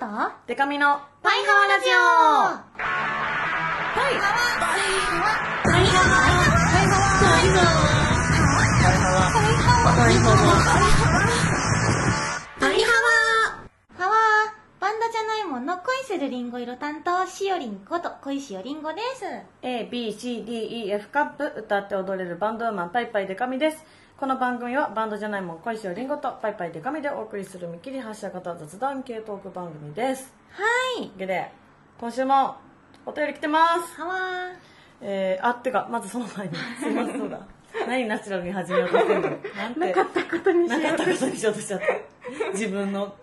[0.00, 1.92] ナとデカミのパイハワラジオ。
[1.92, 2.78] はい
[3.96, 4.56] パイハワ。
[5.64, 5.80] パイハワ。
[5.80, 6.16] パイハワ。
[12.60, 13.06] パイハワ
[13.96, 14.14] ハワ
[14.80, 15.78] バンドじゃないもんの。
[15.78, 16.58] 恋するリンゴ。
[16.58, 19.24] 色担当しおりんこと恋しおりんごです。
[19.62, 21.60] A, B, C, D, E, F カップ。
[21.60, 22.90] 歌って踊れるバンドウーマン。
[22.90, 23.82] パイパイデカミです
[24.18, 30.32] この番組はバンドじゃないもん恋しおりんごとパイパイデカミでお送りする見切り発車型雑談系トーク番組です。
[30.52, 30.64] は
[30.98, 31.00] い。
[31.00, 31.50] というわけで
[32.00, 32.54] 今週も
[33.04, 33.94] お便り来てます。
[33.96, 34.16] ハワ
[35.02, 37.40] えー、あってかまずその前に すいませんそうだ。
[37.86, 39.80] 何ナチュラルに始めようとしてんだろうなんて？
[39.80, 41.86] なかったことにしようなかったことにしようとしちゃった。
[42.52, 43.14] 自分の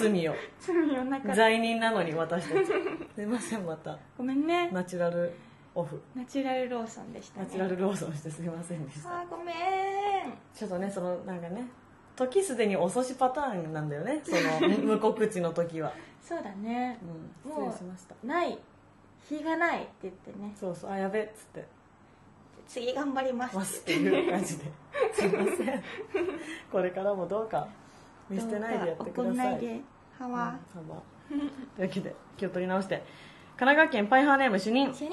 [0.00, 0.34] 罪を。
[0.58, 1.34] 罪をなかった。
[1.36, 2.66] 罪人なのに私たち。
[3.14, 3.98] すいませんまた。
[4.16, 4.70] ごめんね。
[4.72, 5.34] ナチュラル
[5.74, 6.00] オフ。
[6.14, 7.46] ナチュラルローソンでしたね。
[7.46, 9.20] ナチュラルローソンしてすいませんでした。
[9.20, 9.56] あーごめん。
[10.54, 11.64] ちょっとねそのなんかね
[12.16, 16.98] 時すでに遅しパターンなんだよね その無告知の時は、そうだね。
[17.44, 18.14] うん、失礼しました。
[18.24, 18.58] ない
[19.28, 20.52] 日がないって言ってね。
[20.58, 21.64] そうそうあやべっつって。
[22.66, 23.80] 次頑張ります。
[23.80, 24.64] っていう感じで。
[25.12, 25.82] すいません。
[26.70, 27.66] これからもどうか
[28.28, 29.80] 見捨てないでやってくだ怒んさないいで
[30.18, 33.02] ハうんワサバというわけで気を取り直して。
[33.56, 34.94] 神奈川県パイハーネーム主任。
[34.94, 35.12] 主任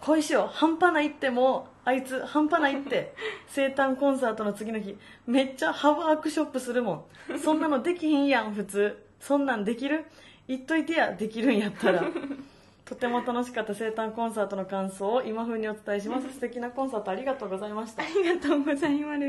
[0.00, 3.14] 恋しよ半端ないってもうあいつ半端ないって。
[3.48, 4.96] 生誕コンサートの次の日。
[5.26, 7.38] めっちゃハワークショップするもん。
[7.38, 9.02] そんなのできひんやん普通。
[9.20, 10.04] そんなんできる？
[10.48, 12.02] 言っといてやできるんやったら。
[12.84, 16.30] とても楽しかった生誕コンサートの感想を今風にお伝えします。
[16.32, 18.02] 素敵なコンサートありがとうございました。
[18.02, 19.20] ありがとうございます。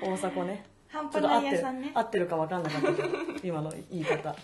[0.00, 0.66] 大阪ね。
[0.88, 1.90] 半端ない屋さんね。
[1.94, 2.26] 合ってる。
[2.26, 3.08] か分かんなかったけど
[3.42, 4.16] 今の言い方。
[4.32, 4.36] こ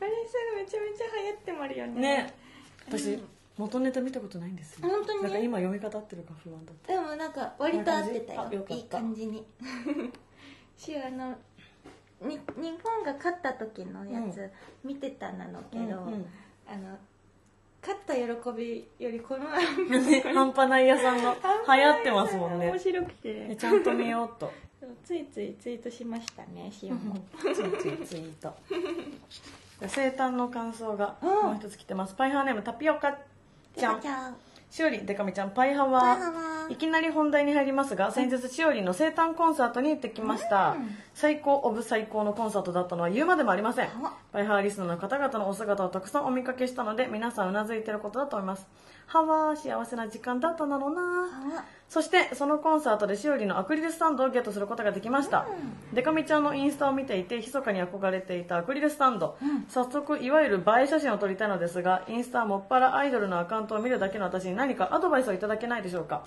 [0.00, 2.00] れさめちゃめちゃ流行ってまるよね。
[2.00, 2.34] ね。
[2.88, 3.18] 私
[3.60, 5.22] 元ネタ見たことないんですよ本当に？
[5.22, 6.92] なんか今読み方合ってるか不安だった。
[6.92, 8.64] でもなんか割と合ってたよ。
[8.68, 9.44] いい感じに。
[10.76, 11.36] しあの
[12.22, 14.50] に日本が勝った時のやつ
[14.84, 16.26] 見てたなのけど、うんうん。
[16.66, 16.98] あの
[17.82, 19.44] 勝った喜びよりこの
[20.00, 22.66] ね半端ない屋さんの流行ってますもんね。
[22.70, 24.52] 面白くえてちゃんと見ようと。
[25.04, 28.54] ついついツイートしましたねしおもついついツイート。
[29.86, 31.28] 生誕の感想がうん。
[31.48, 32.14] もう一つ来てます。
[32.14, 33.16] パイハーネームタピオカ
[33.76, 34.36] ちゃん。
[34.70, 35.50] しおりでかみちゃん。
[35.50, 40.76] パイハワハワいきなり本題に入りますが先日しおりの生誕コンサートに行ってきました。
[40.78, 40.96] うん。
[41.12, 43.88] 最高オブ最高のコンサートだったのは言うまでもありません。
[43.88, 48.66] はパイハーリスナーの方々のお姿をたくさんお見かけしたので皆さんうなずいてることだと思います。
[49.06, 51.02] はわー幸せな時間だっただろうな。
[51.02, 55.46] はそしてそのコンサートでしおりのアクリルスタンドをゲットすることができました、
[55.92, 59.66] デカミちゃんのインスタを見ていて密かに憧れていたアクリルスタンド、うん。
[59.68, 66.24] 早速いわゆる映え写真を撮りたいのですがインスタはもっぱらアイドルのアカウントを見るだけの私に何かアドバイスをいただけないでしょうか、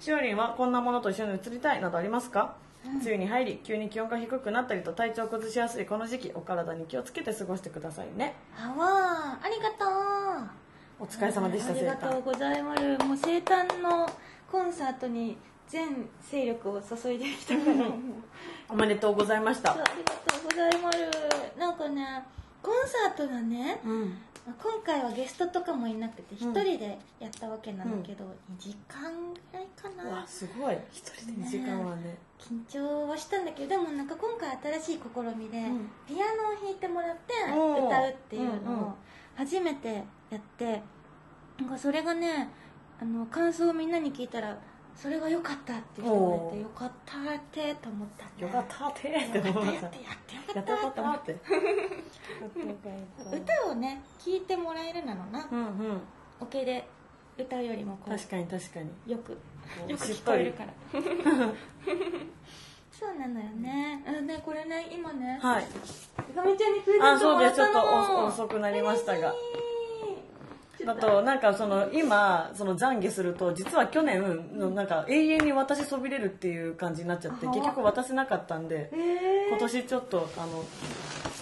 [0.00, 8.34] しおりんはこんなものと一緒に写りたいなどありますか、梅雨に入り急に気温が低くなったりと体調を崩しやすいこの時期お体に気をつけて過ごしてくださいね。
[8.56, 9.86] はありがと
[10.42, 10.64] う。
[11.00, 12.82] お疲れ様でしたありがとうございます。
[13.04, 14.08] もう生誕の
[14.54, 17.90] コンサートに全勢力を注いできたから。
[18.70, 19.72] おめでとうございました。
[19.72, 19.86] ありが
[20.32, 21.58] とうございます。
[21.58, 22.24] なんかね
[22.62, 24.16] コンサートがねうん。
[24.46, 26.52] 今回はゲストとかもいなくて一うん。
[26.54, 30.78] 人でやったわけなんだけど、2時間ぐらいかうわなすごい。
[30.92, 32.16] 一人で2時間はね。
[32.38, 35.90] 緊張はしたんだけどでもなんか今回新しい試みで、うん。
[36.06, 38.64] ピアノを弾いてもらって歌うっていううんうん。
[38.66, 38.94] のを
[39.34, 40.80] 初めてやって
[41.58, 42.48] なんかそれがね
[43.00, 44.56] あの感想をみんなに聞いたら
[44.96, 49.72] それが良かったって言われてよかったってと思ったねよかったってって思った。
[49.72, 49.90] やってやっ
[50.26, 51.34] てよかったっったって。
[51.34, 51.40] て
[53.36, 55.48] 歌をね聞いてもらえるなのな。
[55.50, 56.00] うんうん。
[56.40, 56.86] オケで
[57.36, 58.90] 歌うよりもこ確かに確かに。
[59.08, 59.38] うよくよ
[59.96, 60.72] く聞こえるから。
[62.92, 64.04] そうなのよね。
[64.06, 65.66] あねこれね今ねはい。
[66.34, 67.72] ガミちゃんにプレゼンあそうトもらったです。
[67.72, 69.34] ちょっと遅くなりましたが
[70.86, 74.22] あとなんかその今その懺悔すると実は去年
[74.58, 80.64] のなんか永遠に私そびれるっていう感じになっちゃってあ結局渡せなかったんでえ今年ちょっとあの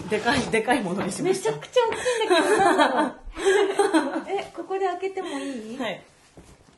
[0.08, 1.52] でかい でかいものにしました。
[1.52, 2.72] ちゃくちゃ大きいんだけどな。
[2.74, 6.02] んだろうえここで開けてもいい、はい。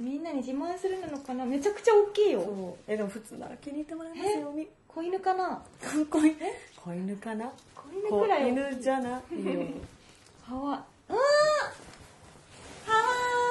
[0.00, 1.44] みんなに自慢するのかな？
[1.44, 2.76] めちゃくちゃ大きいよ。
[2.88, 4.52] えでも普通なら気に入ってもらえますよ
[4.88, 5.62] 子犬かな？
[6.10, 6.36] 子犬。
[6.76, 7.46] 子犬かな？
[7.74, 9.44] 子犬子くらい犬じゃない？
[9.44, 9.60] よ。
[10.48, 11.12] はわうわー！
[11.12, 11.18] は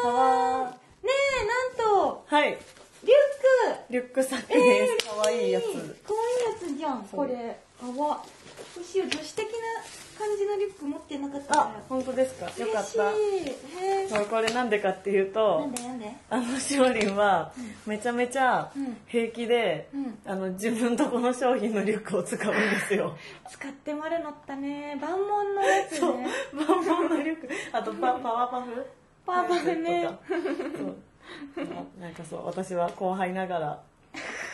[0.07, 0.71] わ
[1.03, 1.09] ね
[1.41, 1.45] え
[1.81, 2.49] なんとはい。
[2.49, 2.57] リュッ
[3.77, 3.93] ク。
[3.93, 5.07] リュックサックです。
[5.07, 5.63] かわいいやつ。
[5.65, 5.83] かわいい。
[5.83, 5.95] や
[6.75, 7.57] つじゃんこれ。
[7.79, 8.23] かわ。
[8.75, 9.51] どうしよう女子的な
[10.17, 12.45] 感じのリュック持ってなかったあ本当ですか？
[12.45, 12.91] よかった。
[14.09, 16.11] そうこれなんでかっていうなとんでなんで？
[16.29, 17.15] あのしおりん。
[17.15, 17.51] は
[17.85, 18.97] めちゃめちゃうん。
[19.07, 20.17] 平気で、うん。
[20.25, 23.15] あの自分とこの商品のリュックを使うんですよ。
[23.51, 24.97] 使ってまるのったね。
[25.01, 26.17] 万門のやつそう。
[26.17, 26.65] ね万
[27.73, 28.85] あとパパワーパフ？
[29.25, 30.09] パワーパフね。
[30.77, 30.95] そう。
[31.99, 33.81] ななんかそう私は後輩ながら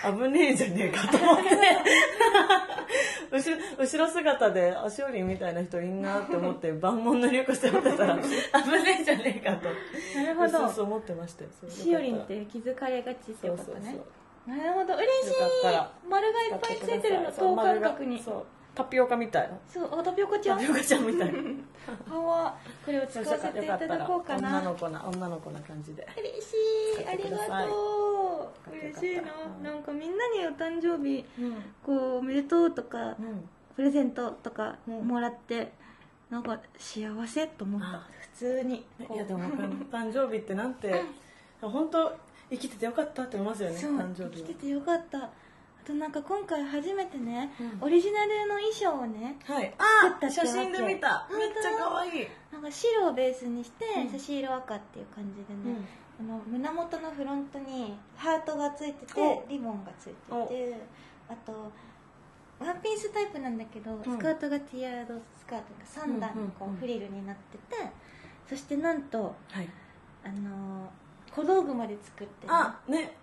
[0.04, 1.50] 危ねえじゃねえかと思って。
[3.32, 9.70] 後ろ後ろ姿であしおりんみたいな人いんなって思って万門の流行してってたら危ねえじゃねえかと。
[10.20, 10.70] なるほど。
[10.70, 11.50] そう思ってましたよ。
[11.70, 14.00] しおりんって気づかれがちってことね。
[14.48, 14.96] なるほど。
[14.96, 15.64] 嬉しい。
[15.66, 18.20] ら丸がいっぱいついてるの等間隔に。
[18.20, 20.60] そうタピオカみたいなそうあタピオカちゃん。
[20.60, 21.34] タピオカちゃんみたい。
[21.34, 21.40] な
[22.08, 26.08] 歯はこれを使わせていただこうか女なの子な女の子な感じで。
[26.18, 26.54] 嬉し
[27.02, 27.08] い。
[27.08, 27.38] ありが
[27.68, 28.76] とう。
[28.76, 29.24] 嬉しいな。
[29.58, 31.54] うんなんかみんなにお誕生日うん。
[31.84, 33.50] こうおめでとうとかうん。
[33.76, 35.08] プレゼントとかうん。
[35.08, 35.72] もらって
[36.30, 37.88] なんか幸せと思った。
[37.88, 38.86] あ普通に。
[39.14, 39.40] いやでも
[39.92, 41.02] 誕生日ってなんて
[41.62, 42.16] 本当
[42.50, 45.18] 生きててよかったって思いますよね誕生日生きててよかった。
[45.20, 45.30] あ
[45.90, 47.88] となんか今回初めてね、うん。
[47.88, 49.74] オリジナルの衣装をねはい。
[50.00, 51.26] 作ったって写真で見た。
[51.28, 52.28] 本当めっちゃ可愛い。
[52.52, 54.10] なんか白をベースにしてうん。
[54.10, 55.78] 差し色赤っていう感じでね、
[56.22, 56.32] うん。
[56.32, 59.44] あの胸元のフロントにハートがついててお。
[59.50, 60.78] リボンがついてて
[61.28, 61.72] あと
[62.60, 66.78] ワンピースタイプなんだけど、スカートがティアードスカートが3段こうんうんうん。
[66.78, 67.90] うフリルになってて
[68.48, 69.70] そしてなんとはい。
[70.24, 70.90] あのー
[71.32, 73.16] 小道具まで作ってね、あね。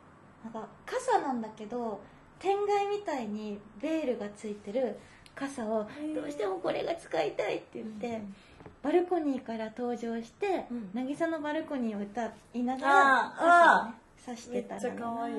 [0.45, 2.01] なんか傘なんだけど
[2.39, 4.97] 天蓋みたいにベールがついてる
[5.35, 8.35] 傘をどうしてもこれが使いたいって言って、うん。
[8.83, 10.91] バルコニーから登場して、うん。
[10.95, 13.95] 渚のバルコニーを歌いながあらー傘をね
[14.27, 15.35] 刺しめっちゃ可愛い。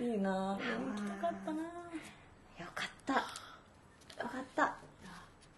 [0.00, 0.58] いいな。
[0.58, 3.12] 行きたかったなよかった。
[3.14, 3.20] よ
[4.18, 4.76] かった。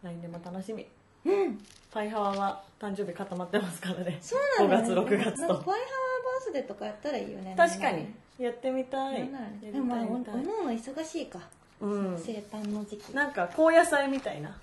[0.03, 0.87] 来年も楽しみ。
[1.27, 1.59] うん。
[1.91, 4.19] パイハワは誕生日固まってますからね。
[4.21, 5.55] そうなの5月6月と。
[5.55, 7.55] パイハワーバースデーとかやったらいいよね。
[7.57, 8.07] 確かに
[8.41, 9.29] やってみたい。
[9.61, 10.25] でもまあおの
[10.63, 11.41] おの忙しいか、
[11.81, 12.19] うん。
[12.19, 13.15] 生誕の時期。
[13.15, 14.57] なんか高野菜みたいな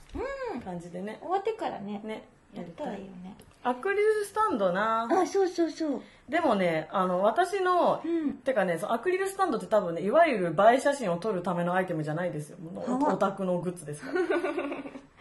[0.54, 0.62] うん。
[0.62, 1.20] 感じでね。
[1.22, 2.02] 終わってからね。
[2.04, 2.28] ね。
[2.56, 3.36] やったらいいよね。
[3.64, 5.08] アクリルスタンドな。
[5.12, 6.02] あそうそうそう。
[6.28, 8.34] でもねあの私のうん。
[8.34, 12.58] てかねアクリルスタンドって多分ねいわゆる映え写真を撮るためのアイテムじゃないですよ。
[12.76, 14.22] おオタクのグッズですから。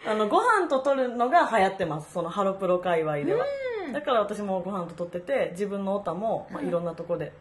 [0.11, 2.11] あのご飯と撮るのが流行ってます。
[2.13, 3.45] そのハロプロ界隈では。
[3.85, 3.93] うん。
[3.93, 7.33] だから私もご飯と撮ってて自分のオタも、まあ、いろんなとこで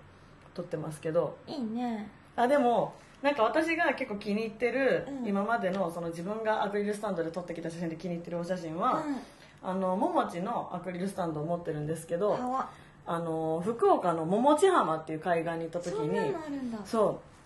[0.56, 1.37] 撮ってますけど。
[1.47, 2.08] いいね。
[2.35, 5.29] あでもなんか私が結構気に入ってる、うん。
[5.29, 9.17] 今までのその自分がアクリルスタンドで撮ってきた写真で気に入ってるお写真は、うん。
[9.62, 12.70] あのももちのアクリルスタンドを持ってるんですけど川
[13.06, 16.79] あの福岡の桃地浜っていう海岸に行った時にそんなのあるんだ。
[16.85, 17.37] そう。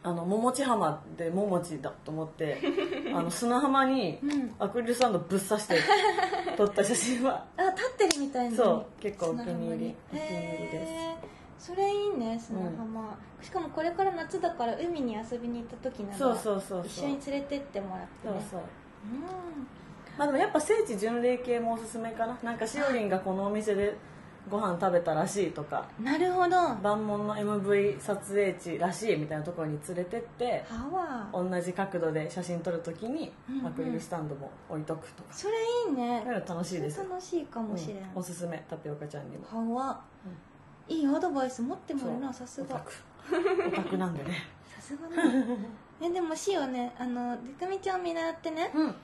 [0.00, 2.58] あの桃地浜で桃地だと思って
[3.12, 4.54] あの砂浜にうん。
[4.58, 5.80] アクリルスタンドぶっ刺して
[6.56, 7.44] 撮った写真は。
[7.58, 8.86] あ立ってるみたいなそう。
[9.00, 9.96] 結構お気に入り。
[10.12, 10.86] お気に入りで
[11.24, 16.86] すそれいいね砂浜、しかもこれから夏だから海に遊びに行った時なうそうそうそう。
[16.86, 18.34] 一緒に連れてってもらってね。
[18.34, 18.60] そうそう。
[18.60, 18.64] う
[20.16, 22.38] まあでもやっぱ聖地巡礼系もおすすめかな。
[22.42, 23.96] なんかしおりんがこのお店で
[24.48, 25.88] ご飯食べたらしいとか。
[26.00, 26.56] んなるほど。
[26.56, 33.66] ハ万門の MV 撮影地らしいみたいなところに連れてってワ同じ角度で写真撮るときにうんうん。
[33.66, 35.54] アクリルスタンドも置いとくとか、それ
[35.90, 36.22] いいね。
[36.24, 38.04] そういうの楽しいです楽しいかもしれん、うん。
[38.14, 39.46] おすすめタピオカちゃんにも。
[39.46, 40.00] ハワ
[40.88, 42.76] いいアドバイス持ってもらうなさすが。
[42.76, 42.84] オタ
[43.88, 43.96] ク。
[43.96, 44.46] なんでね。
[44.64, 45.56] さすがね。
[46.00, 48.70] ねでもしおねあのデカミちゃん見習ってね。
[48.74, 48.94] うん。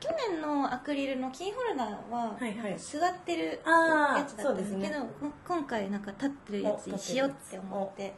[0.00, 2.36] 去年のアクリルのキーホルダーは、
[2.76, 4.92] 座ってるやつだったんだけど、そうですね。
[5.20, 8.12] こ今回なんか立ってるやつにしようって思って。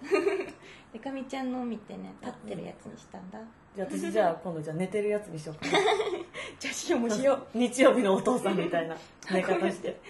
[0.92, 3.38] デカミちゃんのを見てね立ってるやつにしたんだ。
[3.76, 5.78] じゃあ私じゃあ今度じゃあ寝てるやつにしようかな。
[6.58, 7.58] じゃあしようもしよう。
[7.58, 8.96] 日曜日のお父さんみたいな
[9.30, 10.00] 寝方して。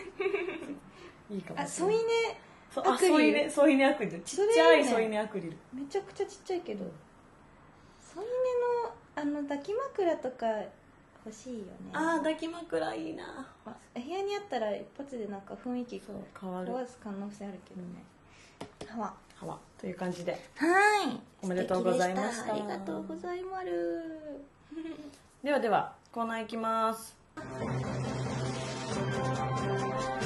[1.29, 1.97] いいかもあしれない。
[1.97, 2.41] 添い寝
[2.73, 4.21] そうあ添い寝添い寝アクリル。
[4.21, 5.57] ちっちゃい添い寝アクリル。
[5.75, 6.85] めちゃくちゃちっちゃいけど。
[8.15, 8.27] 添い
[9.17, 10.47] 寝のあの抱き枕とか
[11.27, 11.67] 欲しいよね。
[11.93, 13.47] ああ抱き枕いいな。
[13.67, 16.01] あ部屋にあったら一発でなんか雰囲気
[16.41, 16.69] 変わる。
[16.69, 18.05] 壊す可能性あるけどね。
[18.89, 20.33] はわはわという感じで。
[20.57, 21.21] はい。
[21.43, 22.55] おめでとうございました。
[22.55, 23.67] ありがとうございます。
[25.43, 27.17] ではではコーナーいきます。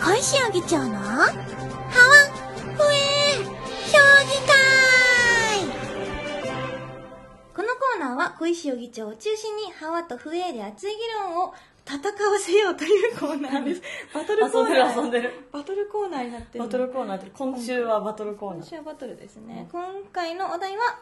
[0.03, 0.95] 小石あげちゃうの？
[0.95, 2.34] ハワ
[7.54, 11.54] このコーナーは小石尾議長を中心にハワとフエーで熱い議論を
[11.87, 13.83] 戦わせようというコーナーです。
[14.12, 15.02] バトルコーナー。
[15.02, 16.64] 遊んでるバトルコーナーになってる。
[16.64, 18.59] バトルコーナーって今週はバトルコーナー。
[18.59, 20.99] 今週はバトルですね、今回のお題は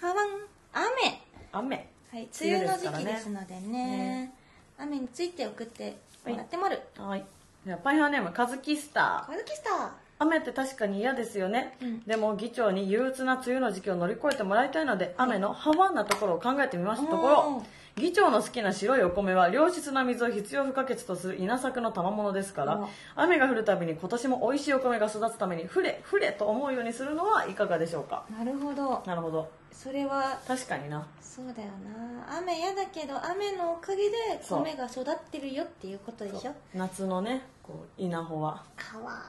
[0.00, 0.28] ハワン
[0.72, 1.22] 雨。
[1.52, 1.76] 雨。
[2.10, 4.34] はい梅雨の時期ですのでね。
[4.78, 5.96] 雨について送って
[6.26, 6.80] もらってもる。
[6.98, 7.24] はい。
[7.64, 9.26] じゃあパイハーネームカズキスター。
[9.26, 12.00] カズキスタ雨って確かに嫌ですよね、うん。
[12.04, 17.62] でも議長に憂鬱な梅雨の時期を乗り越えてもらいたいので雨のハワンなところを考えてみましたところ
[17.96, 22.86] 議長の好きな白いお米は良質な水を必要不可欠とする稲作の賜物ですからうん。
[23.14, 28.24] 雨が降るたびに今年も美味しいお米が育つためにふれふれと思うようにするのはいかがでしょうか？
[28.30, 29.02] なるほど。
[29.06, 29.50] なるほど。
[29.72, 31.06] それは確かにな。
[31.20, 31.68] そうだよ
[32.26, 32.38] な。
[32.38, 34.16] 雨嫌だけど雨のおかげで
[34.48, 36.52] 米が育ってるよっていうことでしょ？
[36.74, 38.62] 夏のねこう稲穂は。
[38.76, 39.22] かわ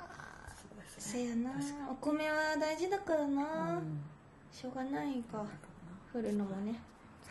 [0.97, 1.51] せやな。
[1.91, 3.41] お米は大事だからな、
[3.73, 3.99] うん。
[4.51, 5.45] しょうがないか。
[6.13, 6.79] 降るのもね。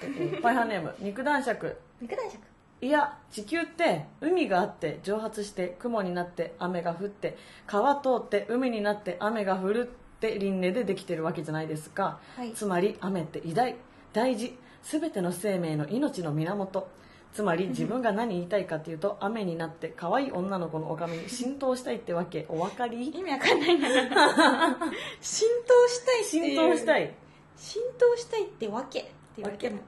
[0.00, 1.76] えーパイハーネーム肉男爵。
[2.00, 2.38] 肉男爵？
[2.82, 12.52] いや地球って海があって蒸発して雲になって雨が降って川通って海になって雨が降るって輪廻でできてるわけじゃないですか、はい。
[12.52, 13.76] つまり雨って偉大
[14.12, 14.58] 大事。
[14.82, 16.88] 全ての生命の命の源
[17.37, 22.47] つまり自分が何言いたいかっていうと雨になって可愛い女の子のおかみに浸透したいってわけ。
[22.49, 23.09] お分かり？
[23.09, 24.00] 意味わかんないんだけど。
[25.21, 27.14] 浸透したいって浸透したい。
[27.59, 29.81] 浸透したいってわけって言われても、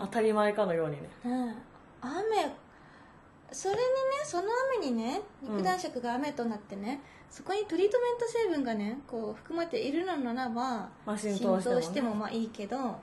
[0.00, 1.08] 当たり前かのようにね。
[1.26, 1.54] うん、
[2.00, 2.56] 雨。
[3.52, 3.84] それにね
[4.24, 4.48] その
[4.80, 11.82] 雨にね肉男爵が雨となってね、そこにトリートメント成分がねこう含まれているのならば、まあ浸透してもね。
[11.82, 12.98] してもまあいいけど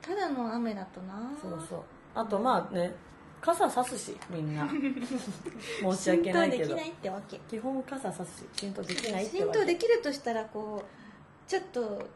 [0.00, 1.32] ただの雨だとな。
[1.42, 1.82] そうそう
[2.14, 2.94] あとまあね
[3.40, 4.68] 傘さすしみんな。
[5.94, 6.64] 申し訳ないけど。
[6.64, 7.38] 浸透できないってわけ。
[7.48, 9.52] 基本傘さすし浸透できないってわけ。
[9.52, 12.08] 浸透できるとしたらこうちょっと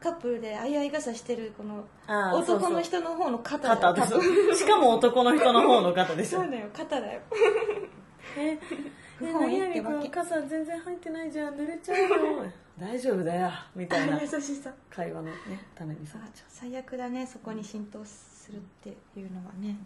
[0.00, 3.94] カップルで相合い傘してるこのあーそうそう男の人の方の肩だよ。
[3.94, 4.64] 肩で多分す。
[4.64, 7.20] しかも男の人の方の肩でしょそうだよ肩だよ。
[8.38, 8.58] え
[9.18, 10.08] 不本意ってわけ。
[10.08, 12.46] 傘全然入ってないじゃん濡れちゃうよ
[12.78, 14.18] 大丈夫だよみたいな。
[14.18, 14.72] 優しさ。
[14.88, 15.32] 会話のね
[15.74, 16.18] ためにさ。
[16.22, 18.88] あ最悪だねそこに浸透するって
[19.18, 19.76] いうのはね。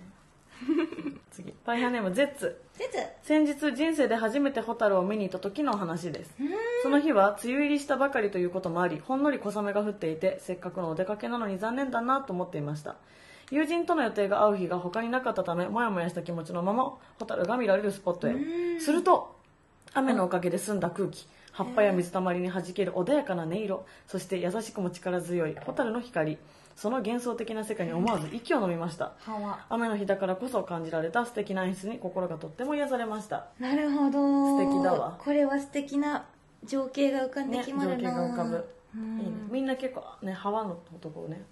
[1.30, 1.52] 次。
[1.64, 2.60] パイハーネームゼッツ。
[2.78, 6.34] でつ先日人生で初めてホタルを見に行った時の話です。
[6.82, 12.96] その日は梅雨入りしたばかりということもありほんのり小雨が降っていてせっかくのお出かけなのに残念だなと思っていました。
[13.50, 18.34] 友人との予定が合う日が他になかったためもやもやした気持ちのままホタルが見られるスポットへ。
[18.80, 19.36] すると
[19.92, 26.36] 雨のおかげで澄んだ空気葉っぱや水たまりに弾ける穏やかな音色そして優しくも力強いホタルの光
[26.76, 29.12] その幻想的な世界に思わず息を飲みました。
[29.68, 33.46] 雨の日だからこそ感じられた素敵な演出に心がとっても癒されました。
[33.58, 34.58] なるほど。
[34.58, 35.16] 素敵だわ。
[35.18, 36.24] これは素敵な
[36.64, 38.64] 情景が浮かんでねきまるな、情景が浮かぶ。
[38.96, 39.20] うん。
[39.20, 39.32] いいね。
[39.50, 41.42] みんな結構ね川のとこをね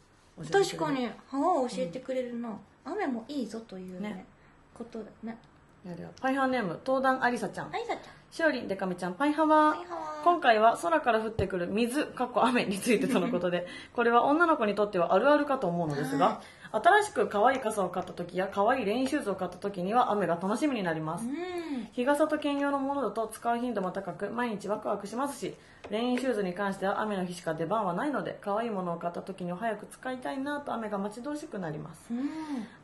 [0.50, 1.09] 確かに。
[1.31, 4.26] 川を教えてくれるな、雨もいいぞというねね。
[4.75, 5.38] ことだね。
[5.87, 7.75] やるよパイハーネーム東壇ありさちゃん。
[7.75, 7.95] あいさ
[8.31, 9.75] ちしおりんでかみちゃんパイハワ。
[9.75, 16.41] パイハワ今回は空から降ってくる水かっこ雨についてとのことで これは女の子にとってはあるあるかと思うのですが
[16.73, 21.26] 新しく可愛い傘を買った時や可愛いレインシューズを買った時には雨が楽しみになります。
[21.93, 25.55] 日傘と兼用のものだと使う頻度も高く毎日ワクワクしますし
[25.91, 32.07] レインシューズに関しては雨の日しか出番はないので可愛いものを買った時には早く使いたいなと雨が待ち遠しくなります。
[32.11, 32.21] うん。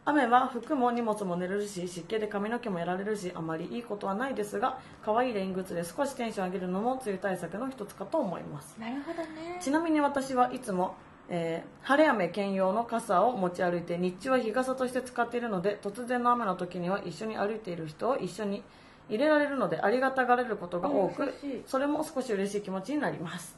[0.04, 8.74] 雨は服も荷物も濡れるし湿気で髪の毛もやられるしあまりいいことはないですが可愛いレイングッズで少しテンション上げるのも梅雨対策の一つかと思います。
[8.80, 9.58] なるほどね。
[9.60, 10.94] ちなみに私はいつも、
[11.28, 18.62] えー晴れ雨兼用の傘を持ち歩いて日中は日傘として使っているので突然の雨の時には一緒に歩いている人を一緒に
[19.10, 21.62] 入れられるのでありがたがれることが多くあ優しい。
[21.66, 23.56] それも少し嬉しい気持ちになります。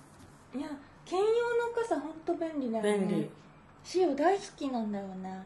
[0.53, 0.67] いや
[1.05, 1.31] 兼用の
[1.75, 3.07] 傘本当便利だよね。
[3.07, 3.31] 便利。
[3.85, 5.43] シオ大好きなんだよね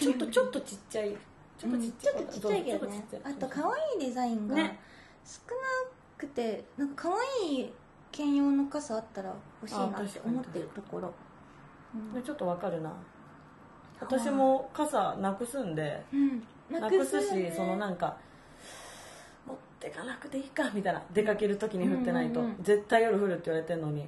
[0.00, 1.16] ちょっとちょっとちっちゃい
[1.56, 3.04] ちょっとちっちゃい、ちょっとちっちゃいけどね。
[3.22, 4.72] あと可愛いデザインが少なね
[6.18, 7.72] くてなんか可愛い
[8.12, 11.08] 兼用の傘あったら欲しいなって思ってるところ。
[12.14, 12.92] ねちょっとわかるな。
[14.00, 17.52] 私も傘なくすんでうんなくすしよね。
[17.54, 18.16] そのなんか
[19.46, 21.02] 持ってかなくていいかみたいな。
[21.12, 24.06] 出かける時に降ってないと、うんうんうん絶対夜降るって言われてるのに。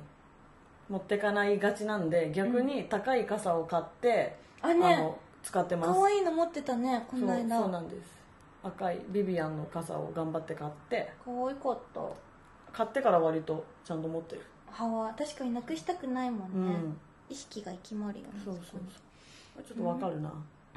[0.88, 4.96] 持ってかないがちなんで逆に高い傘を買って、あね。
[4.96, 5.92] の使ってます。
[5.92, 7.58] 可愛いの持ってたねこの間。
[7.58, 8.16] そうなんです
[8.62, 12.00] 赤いビビアンの傘を頑張って買って可愛かった。
[12.72, 16.64] 買ってから割とちゃんと持ってる、歯は確かになくしたくないもうん。
[16.66, 16.74] んね、
[17.30, 18.76] 意識が決まるよねそうそうそ
[19.60, 19.62] う。
[19.64, 20.30] ちょっとわかるな、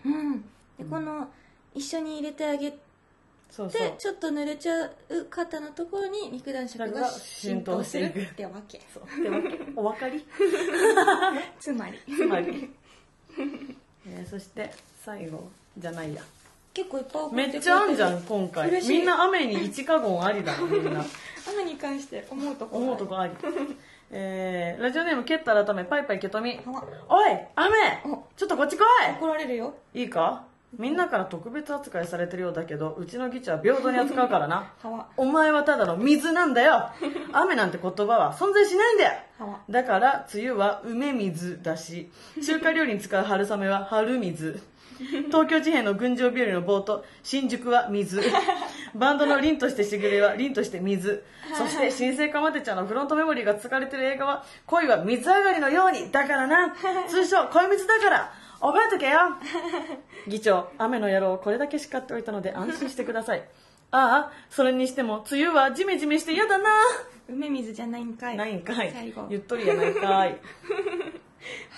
[0.06, 0.42] うん。
[0.78, 1.28] でこの
[1.76, 2.78] 一緒に入れてあげて
[3.50, 3.92] そうそう。
[3.98, 4.92] ちょっと濡れちゃう
[5.30, 8.80] 肩のところに肉弾色が浸透するってわけ。
[8.94, 9.04] そう。
[9.04, 9.60] ってわけ。
[9.76, 10.24] お分かり？
[11.60, 12.00] つまり。
[12.16, 12.70] つまり、
[14.08, 14.72] えーそして
[15.04, 15.50] 最後。
[15.78, 16.22] じゃないや
[16.74, 17.62] 結構いっぱい送めてくれてる。
[17.62, 18.68] っちゃあんじゃん今回。
[18.70, 18.98] 嬉しい。
[19.00, 20.54] みんな雨に一カゴンありだ。
[20.62, 21.04] みんな。
[21.52, 23.34] 雨に関して思うところ思うとこあり。
[24.12, 26.60] えー、ラジオネームケッタ改めパイパイケトミ。
[27.10, 27.76] おい雨！
[28.06, 28.82] おちょっとこっち来
[29.20, 29.74] 怒られるよ。
[29.94, 30.44] いいいか？
[30.78, 34.72] みんなから特別扱いされてるようだけどうちの議長は平等に扱うからな。
[35.18, 36.90] お前はただの水なんだよ。
[37.34, 39.20] 雨なんて言葉は存在しないんだよ。
[39.70, 42.12] だから梅雨は梅水だし
[42.46, 44.62] 中華料理に使う春雨は春水
[45.28, 48.22] 東京事変の群青日和の冒頭新宿は水。
[48.96, 51.24] バンドの凛としてしぐれは凛として水。
[51.58, 56.76] そして新生かまてちゃんのフロントメモリーが使われてる映画は恋は水上がりのようにだからな。
[57.08, 58.34] 通称恋水だから。
[58.62, 59.20] 覚えとけよ。
[60.28, 63.44] 議長雨の野郎これだけ叱っておいたので安心してください。
[63.92, 66.70] ああそれにしても梅雨はジメジメして嫌だな。
[67.30, 68.38] 梅水じゃないんかい。
[68.38, 68.92] ないんかい。
[68.92, 69.28] 最後。
[69.30, 70.38] ゆっとりやないかい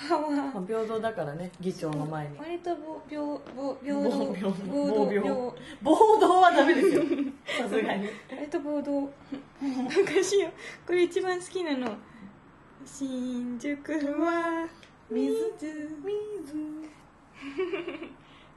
[0.10, 0.18] ま
[0.58, 2.38] あ平等だからね議長の前に。
[2.38, 3.40] 割とぼ平ぼ
[3.82, 5.14] 平暴等。
[5.14, 5.22] 病
[5.82, 7.04] 暴動はダメですよ。
[7.46, 8.10] さすがに。
[8.32, 9.10] 割と暴動なん
[10.06, 10.52] かしよう。
[10.88, 11.96] これ一番好きなの。
[12.86, 14.68] 新宿は
[15.10, 15.32] 水。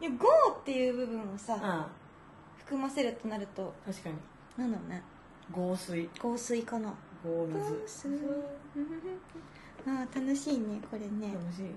[0.01, 1.89] いや「ゴー」っていう部分をさあ
[2.59, 4.17] 含ませるとなるとあ確かに。
[4.57, 5.03] なんだろうね。
[5.51, 6.09] 合水。
[6.21, 6.95] 香水かな。
[7.23, 8.09] 合水
[9.87, 11.35] ああ楽しいねこれね。
[11.35, 11.75] 楽しい。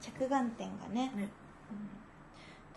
[0.00, 1.12] 着眼点がね。
[1.16, 1.28] ね。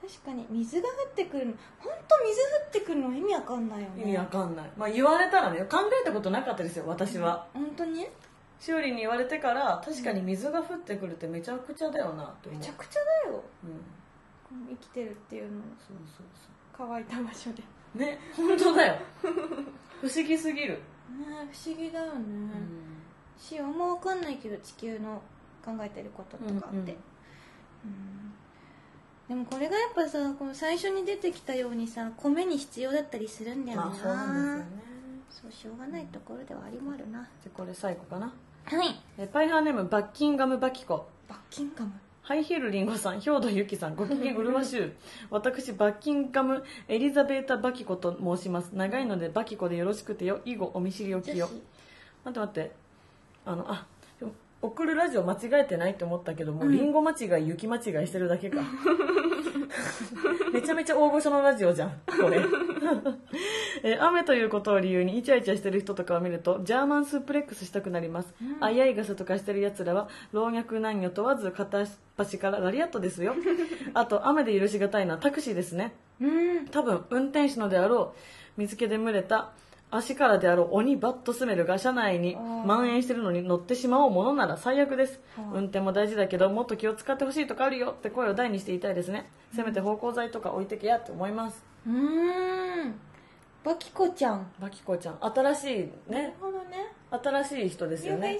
[0.01, 1.53] 確かに水が降ってくるの。
[1.79, 4.03] 本当水降ってくるの意味わかんないよね。
[4.03, 4.71] 意味わかんない。
[4.75, 7.47] まあ言われたらね考えたことなかったですよ私は。
[7.53, 8.07] 本当に？
[8.59, 12.59] しおりに言われてから確かに水が降ってくるってめちゃくちゃだよなって思う。
[12.59, 13.43] めちゃくちゃだよ。
[13.63, 14.67] うん。
[14.69, 15.61] 生きてるっていうの。
[15.88, 17.61] そうそうそ乾いた場所で。
[17.93, 18.95] ねうね本当だよ。
[20.01, 20.79] 不思議すぎる、
[21.51, 22.90] 不思議だよね、うん
[23.41, 25.21] しあんま分かんないけど地球の
[25.65, 26.86] 考えてることとかって、うんうん。
[26.86, 26.95] うん。
[29.27, 34.65] でもこれがやっぱさこの最初に出てきたようにさ米に必要だったりするんだよな、まあそうなんですよね。
[35.29, 38.33] そうしょうがないところではありもあるな、じゃあこれ最後かな。
[38.65, 39.00] はい。
[39.17, 41.07] えパイハーネームバッキンガムバキコ。
[41.27, 41.91] バッキンガム。
[42.21, 44.93] ハイヒールリンゴさん、兵藤由紀さん、ご機嫌うるわしゅう。
[45.31, 48.69] 私、バッキンガムエリザベータ・バキコと申します。
[48.74, 50.41] 長いのでバキコでよろしくてよ。
[50.45, 51.50] 以後、お見知りおきよ。
[52.24, 52.80] 待って待って。
[53.45, 53.88] あの、あ、
[54.62, 58.62] 送るラジオ間違えてないって思ったけども、リンゴ間違い、雪間違いしてるだけか。
[60.53, 62.41] めちゃめちゃ大御所のラジオじゃん、これ。
[63.83, 71.87] えー雨ということを理由にイチャイチャしてる人とかを見るとジャーマンスープレックスしたくなります、あいあい傘とかしてる奴らは老若男女問わず片っ
[72.18, 73.33] 端からラリアットですよ。
[73.96, 75.94] あと雨で許しがたいのはタクシーですね。
[76.20, 76.68] うん。
[76.68, 78.18] 多分運転手のであろう
[78.57, 79.51] 水気で蒸れた
[79.91, 85.19] 足からであろう鬼バットスメルが車内に蔓延してるのに乗ってしまおうものなら最悪です。
[85.53, 87.91] 運転も大事だけどもっと気を使ってほしいとかあるよ。
[87.91, 89.29] って声を大にして言いたいですね。
[89.53, 91.63] せめて芳香剤とか置いてけやって思います。
[91.85, 91.93] うー
[92.85, 92.95] ん。
[93.63, 94.49] バキコちゃん。
[94.59, 95.17] バキコちゃん。
[95.21, 96.93] 新しいなるねほどね。
[97.11, 98.39] 新しい人ですよね。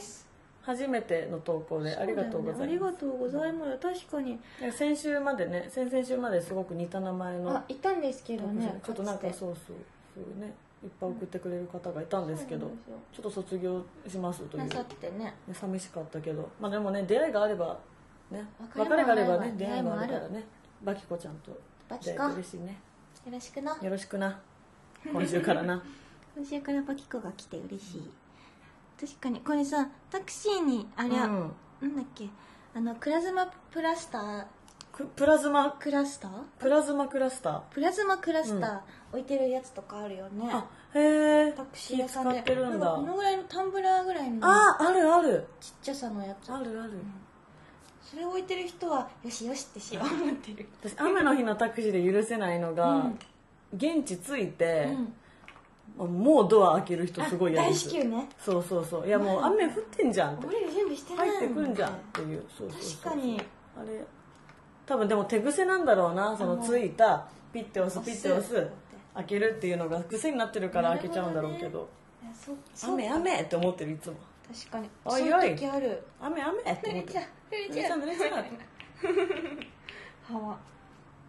[0.64, 3.78] 初めての投稿でありがとうございそだよねありますがとうございます。
[3.78, 4.40] 確かに。
[4.72, 8.80] 先週までね先々週まですごく似た名前のあいたんですけどね。
[8.86, 9.76] ちょっとなんかそうそう
[10.16, 10.54] そうね
[10.84, 12.78] いっぱい送ってくれる方がいたんですけどそうなん
[13.14, 14.64] ちょっと卒業しますという。
[14.66, 15.34] なさってね。
[15.54, 16.50] 寂しかったけど。
[16.60, 17.78] まあでもね出会いがあれば
[18.32, 18.44] ね
[18.76, 20.14] 別れがあればね出会いもある。
[20.14, 20.44] からね。
[20.84, 21.52] バキコちゃんと
[21.88, 22.80] バキコ出会えて嬉しいね。
[23.26, 23.78] よろしくな。
[23.82, 24.40] よろしくな。
[25.12, 25.84] 今週からな。
[26.36, 28.12] 今週からバキコが来て嬉しい。
[29.00, 29.42] 確かに。
[29.42, 31.52] これさタクシーにあれは、うん。
[31.82, 32.28] なんだっけ？
[32.74, 34.48] あのクラズマプラスターく
[35.16, 36.32] プラズマクラスター？
[36.60, 37.62] プラズマクラスター。
[37.72, 38.80] プラズマクラスター
[39.12, 42.36] 置いてるやつとかあるよね、あへえタクシー屋さんで。
[42.36, 42.86] 使ってるんだ。
[42.88, 45.46] かこのぐらいのタンブラーぐらいのああるある。
[45.60, 46.52] ちっちゃさのやつ。
[46.52, 46.94] あるある。
[48.02, 50.68] それ置いてる人はよしよしってしよう思ってる。
[50.84, 53.20] 私雨の日のタクシーで許せないのが、うん。
[53.74, 54.96] 現地着いて
[55.98, 56.24] う、ん。
[56.24, 57.90] もうドア開ける人すごい嫌大です。
[57.90, 58.28] 至急ね。
[58.40, 59.08] そうそうそう。
[59.08, 60.48] いやもう雨降ってんじゃんって。
[60.48, 63.04] 俺準備してない入ってくんじゃんっっていうそうそうそう。
[63.04, 63.42] 確かに。
[63.78, 64.04] あれ
[64.86, 68.70] 多分でも手癖なんだろうなそのついたピッて押すピッて押す
[69.14, 71.90] 開けるっていうのが癖になってるから開けちゃうんだろうけど。
[72.84, 74.16] 雨雨って思ってるいつも。
[74.48, 74.90] 確かに。
[75.06, 76.04] おいそういう時ある。
[76.22, 76.96] 雨雨って思ってる。
[76.96, 78.30] 濡れちゃう濡れちゃう濡れちゃ
[80.30, 80.50] う は。
[80.50, 80.58] わ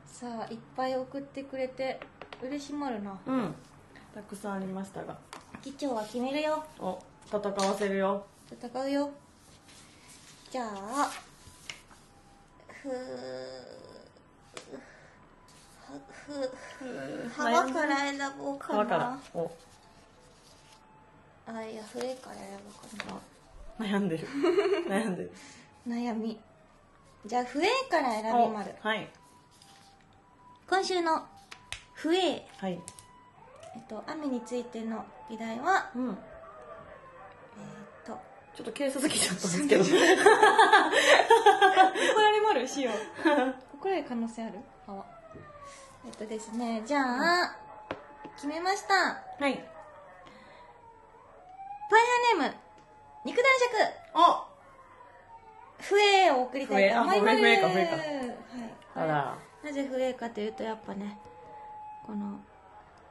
[0.06, 1.98] さあいっぱい送ってくれて
[2.42, 3.18] 嬉しまるな。
[3.26, 3.54] うん。
[4.14, 5.18] たくさんありましたが。
[5.62, 6.64] 議長は決めるよ。
[6.78, 8.24] お戦わせるよ。
[8.50, 9.10] 戦うよ。
[10.50, 11.10] じゃあ
[12.82, 12.88] ふ
[17.36, 19.20] 幅から選ぼうかな。
[19.34, 19.50] お。
[21.46, 23.20] あいや笛から選ぼうか
[23.78, 24.26] 悩んでる。
[24.88, 25.32] 悩んでる。
[25.86, 26.40] な悩み。
[27.24, 28.74] じゃあ笛から選びまる。
[28.80, 29.08] はい。
[30.68, 31.24] 今週の
[31.94, 32.80] 笛はい。
[33.76, 36.08] えっと雨についての議題はうん。
[36.08, 36.16] えっと
[38.54, 39.82] ちょっと警察来ちゃったんですけど。
[42.12, 42.94] 怒られまるしよう。
[43.78, 45.04] 怒られる可能性あるあわ
[46.04, 47.56] えっとですねじゃあ、
[48.36, 48.94] 決めました。
[48.94, 49.40] はい。
[49.40, 52.56] ファイヤーネーム
[53.24, 53.44] 肉男
[54.14, 54.46] お！
[55.80, 57.38] 爵笛を送りたいと思います。
[57.38, 57.56] 笛。
[57.60, 57.96] か笛か。
[57.96, 58.06] はい。
[58.94, 59.38] あら。
[59.64, 61.18] なぜ笛かというとやっぱね
[62.04, 62.40] この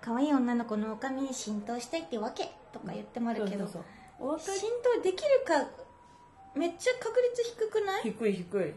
[0.01, 3.83] 可愛い女の子のお髪に浸透したいってわけとか言ってもあるけど、そうそうそう
[4.23, 4.53] お浸
[4.83, 5.67] 透できるか
[6.55, 8.03] めっちゃ確率低くない？
[8.03, 8.73] 低い低い。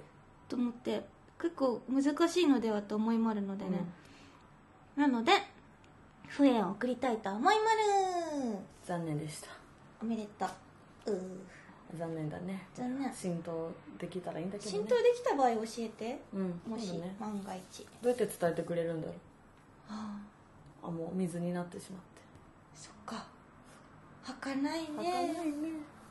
[0.49, 1.03] と思って
[1.41, 3.85] 結構難しいのではと思いもあるのでね、
[4.97, 5.33] なので
[6.29, 9.49] 笛を送りたいと思いまる残念でした。
[10.01, 10.51] おめでとう。
[11.99, 12.67] 残念だね。
[12.75, 13.13] 残念。
[13.13, 14.79] 浸透できたらいいんだけどね。
[14.79, 16.21] 浸透できた場合教えて。
[16.33, 17.15] うんもし、ね。
[17.21, 17.87] 万が一。
[18.03, 19.17] どうやって伝えてくれるんだろう。
[19.91, 20.19] あ
[20.83, 20.89] あ。
[20.89, 22.23] あもう水になってしまって。
[22.75, 23.27] そっか
[24.25, 24.89] 履かないね。
[24.97, 25.69] 儚いね。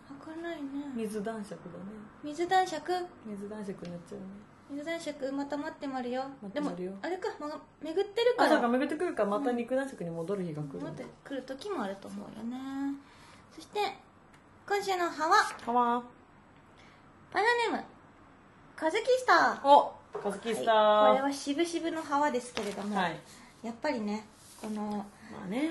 [0.07, 0.69] 履かないね。
[0.95, 1.85] 水男爵だね。
[2.23, 2.93] 水男爵？
[3.25, 4.25] 水男爵になっちゃうね。
[4.69, 6.21] 水男爵また待ってまるよ。
[6.21, 6.93] でも待ってまるよ。
[7.01, 7.47] あれか、ま、
[7.81, 8.49] 巡ってるから。
[8.49, 9.23] あそうか巡ってくるか。
[9.23, 12.57] らまた肉男爵に戻る日が来る待っんだてくる時もあると思うよね。
[13.53, 13.79] そして
[14.67, 15.35] 今週の葉は？
[15.65, 16.03] かわん
[17.33, 17.83] バナネーム。
[18.75, 19.67] カズキスター。
[19.67, 20.75] おカズキスター。
[20.75, 21.11] はい。
[21.13, 23.19] これは渋々の葉はですけれども、はい。
[23.63, 24.25] やっぱりね
[24.61, 25.05] このま
[25.45, 25.69] あね。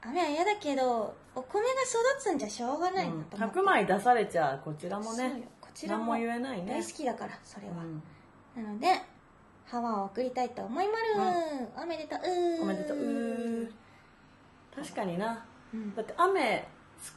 [0.00, 5.34] 雨は嫌だけどお米が育つんじゃしょうがないなと思って、100枚出されちゃこちらもそうよ。
[5.34, 6.72] ねこちらも何も言えないね。
[6.72, 7.74] 大好きだからそれは、
[8.56, 8.62] うん。
[8.64, 8.86] なので
[9.64, 10.98] ハワを送りたいと思いまる、
[11.80, 12.18] おめでとう。
[12.62, 13.72] おめでとう。
[14.74, 15.44] 確かにな。
[15.72, 15.94] うん。
[15.94, 16.66] だって雨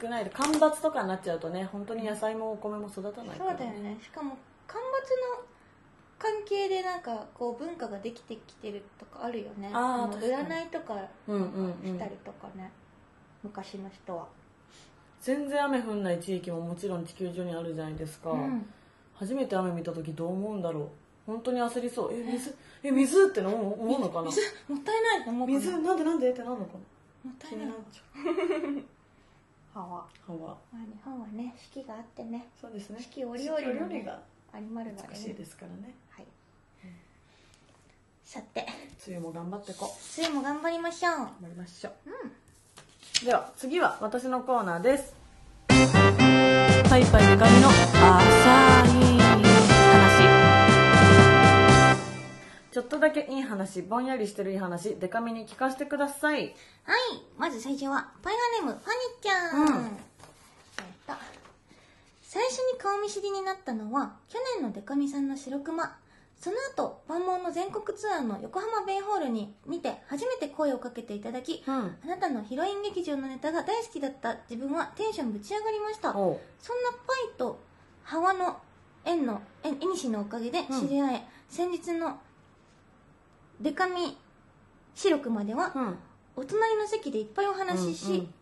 [0.00, 3.98] 少ないと干ばつとかになっちゃうとね本当に野菜もお米も育たないからそうだよね。
[4.00, 4.36] しかも
[4.68, 5.44] 干ばつの
[6.18, 9.70] 関係でなんかこう文化ができてきてるとかあるよね。
[9.70, 10.48] のあー確かに。
[10.48, 10.94] 占いとか
[11.26, 11.94] うんうんうん。
[11.94, 12.70] したりとかね、
[13.42, 14.26] 昔の人は。
[15.20, 18.66] 全然雨降んない地域ももちろん地球上にあるじゃないですか、うん。
[19.14, 20.88] 初めて雨見た時どう思うんだろう。
[21.26, 22.12] 本当に焦りそう。
[22.12, 24.28] え水え水っての思うのかな？
[24.28, 25.58] 水もったいないと思うかな。
[25.60, 26.72] 水なんでなんでってなるのか
[27.24, 27.30] な？
[27.30, 27.66] もったいない。
[27.66, 28.02] なっちゃ
[28.68, 28.82] う。
[29.74, 29.86] ハワ。
[29.86, 32.48] はまあ日本はね四季があってね。
[32.60, 32.98] そうですね。
[33.00, 34.02] 四季折々のね。
[34.02, 34.20] が
[34.52, 35.94] ありまるが美しいですからね。
[36.10, 36.26] はい、
[38.24, 38.66] さて。
[39.06, 39.88] 梅雨も頑張ってこ。
[40.18, 41.12] 梅雨も頑張りましょう。
[41.12, 41.92] 頑張りましょう、
[43.24, 45.14] では次は私のコーナーです。
[45.68, 45.76] パ
[46.98, 47.76] イパイデカミの浅
[48.84, 49.42] い話。
[52.72, 56.56] ちょっとだけいい話ぼんやりしてるいい話デカミに聞かせてください。
[56.82, 56.98] はい
[57.38, 59.86] まず最初はパイガネームファニーちゃん、うん。
[59.86, 59.92] えっ
[61.06, 61.12] と
[62.22, 65.96] 最初に顔見知りになったのは去年のデカミさんの白熊
[66.42, 71.72] その後万門の全国ツアーの横浜ベイホールに見て初めて声をかけていただき、うん。
[71.72, 74.36] あなたのヒロイン劇場のネタが大好きだった。
[74.50, 76.12] 自分はテンションぶち上がりました。
[76.12, 76.34] そんな
[77.06, 77.60] パイと
[78.02, 78.58] ハワの
[79.04, 82.18] 縁の縁縁西のおかげで知り合え、先日の
[83.60, 84.18] デカミ
[84.96, 85.98] 白熊では、うん。
[86.34, 88.34] お隣の席でいっぱいお話しし、うんうん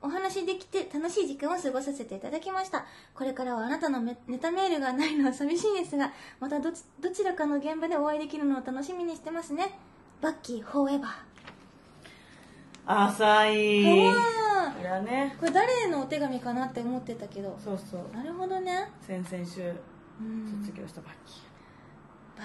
[0.00, 2.86] お話できて楽しい時間を過ごさせていただきました。
[3.14, 9.78] これからはあなたのめネタメールがないのは寂しいですがまたどちどちらかの現場でお会いできるのを楽しみにしてますね。
[10.20, 11.08] バッキーフォーエバ
[12.86, 13.54] 浅い。
[13.54, 15.34] ーいやね。
[15.36, 17.58] ーこれ誰のお手紙かなって思ってたけど。
[17.62, 18.16] そうそう。
[18.16, 18.90] なるほどね。
[19.00, 19.72] 先々週
[20.20, 20.62] うん。
[20.64, 21.40] 卒業したバッキ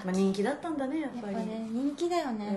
[0.02, 1.34] ー、まあ、人気だったんだねやっぱり。
[1.34, 2.56] やっぱね人気だよね、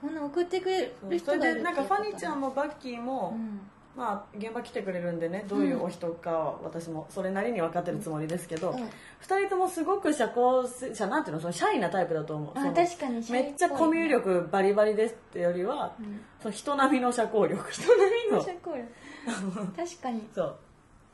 [0.00, 3.60] こんな送ってくれうん、そる人がいるれでなんかファニーちゃんも、もバッキーも、うん
[3.96, 8.88] まあ現場来てくれるんでねどういうお人かは私もそれなりに分かってるつもりですけど、うん。
[9.20, 12.50] 二人ともすごく社交性社なんていうのそのシャイなタイプだと思う。
[12.54, 16.20] あ確かにめっちゃコミュ力バリバリですってよりは、うん。
[16.40, 19.76] その人並みの社交力人並みんな社交力。
[19.76, 20.56] 確かに、 そう。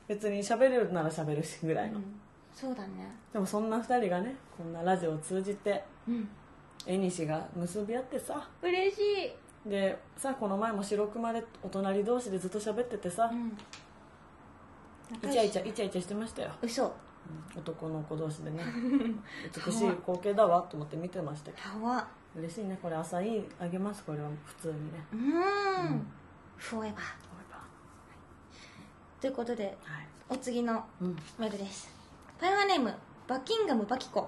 [0.07, 2.19] 別に喋れるなら喋るしぐらいの、うん。
[2.53, 3.15] そうだね。
[3.31, 6.27] でもそんな二人がねこんなラジオを通じてうん。
[7.27, 8.49] が結び合ってさ。
[8.63, 9.31] 嬉しい
[9.65, 13.57] でさこの前も白熊でお隣同士でずっと喋っててさ、うん。
[15.29, 16.85] イチャイチャイチャイチャしてましたよ、嘘。
[16.85, 17.59] うん。
[17.59, 18.63] 男の子同士でね。
[19.65, 21.85] 美しい光景だわと思って見てましたけど。
[21.85, 22.79] はわ嬉しいね。
[22.81, 25.05] これ朝いいあげますこれは普通にね。
[25.13, 25.29] うん。
[25.97, 26.07] ん。
[26.57, 27.31] フォーエバー。
[29.21, 30.07] ということではい。
[30.29, 31.15] お次のうん。
[31.37, 31.93] メールです。
[32.39, 32.91] パイワネーム
[33.27, 34.27] バッキンガムバキコ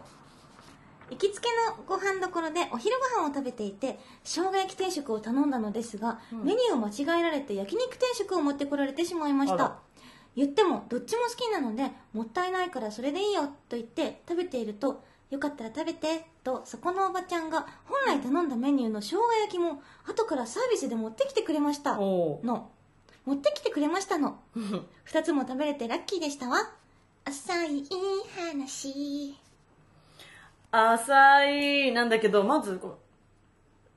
[1.10, 6.44] 行きつけのご飯どころでお昼ご飯を食べていて生姜焼き定食を頼んだのですが、うん。
[6.46, 9.80] メニューを間違えられて焼肉定食を持ってこられてしまいました。
[10.36, 21.98] 言ってもどっちも好きなのでもったいないからそれでいいよと言って食べているとよかったら食べてとそこのおばちゃんが本来頼んだメニューの生姜焼きも後からサービスで持ってきてくれました。
[22.44, 22.70] の。
[23.26, 24.40] 持ってきてくれましたの。
[25.04, 26.72] 二つも食べれてラッキーでしたわ。
[27.26, 27.86] 浅い
[28.36, 29.43] 話
[30.76, 32.98] 浅いなんだけどまずこ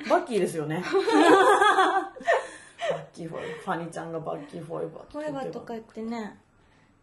[0.04, 0.84] うバッキーですよね。
[2.90, 6.38] バッキーフォーエバーファニーちゃんがバッキーフォーエバーフォーエ言ってばバーとか言ってね。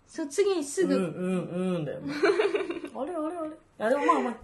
[0.06, 2.14] そう次にすぐ、うんうんうんだよね。
[2.96, 3.48] あれあれあれ。
[3.48, 4.36] いやでもまあまあ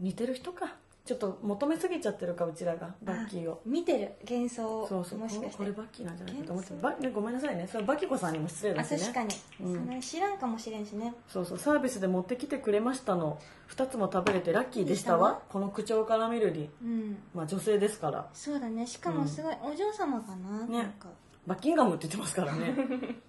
[0.00, 3.60] 似てる人かちょっと求めすぎちゃってるかうちらがバッキーを。
[3.66, 5.56] 見てる幻想をそうそうもしかして。
[5.58, 7.68] これバッキーなんじゃないかと思ってバねごめんなさいね。
[7.70, 8.98] それバキコさんにも失礼あだしね。
[9.00, 9.28] 確かに、
[9.60, 10.00] うん。
[10.00, 11.12] 知らんかもしれんしね。
[11.28, 13.38] そうそうサービスで持ってきてくれましたの
[13.68, 15.42] 2つも食べれてラッキーでしたわ。
[15.50, 17.18] この口調から見るにうん。
[17.34, 18.26] まあ女性ですから。
[18.32, 18.86] そうだね。
[18.86, 20.78] しかもすごいお嬢様かな,、ね。
[20.78, 21.08] なんか。
[21.46, 22.74] バッキンガムって言ってますからね。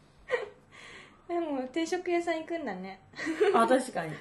[1.27, 3.01] でも定食屋さん行くんだね。
[3.53, 4.13] あ確かに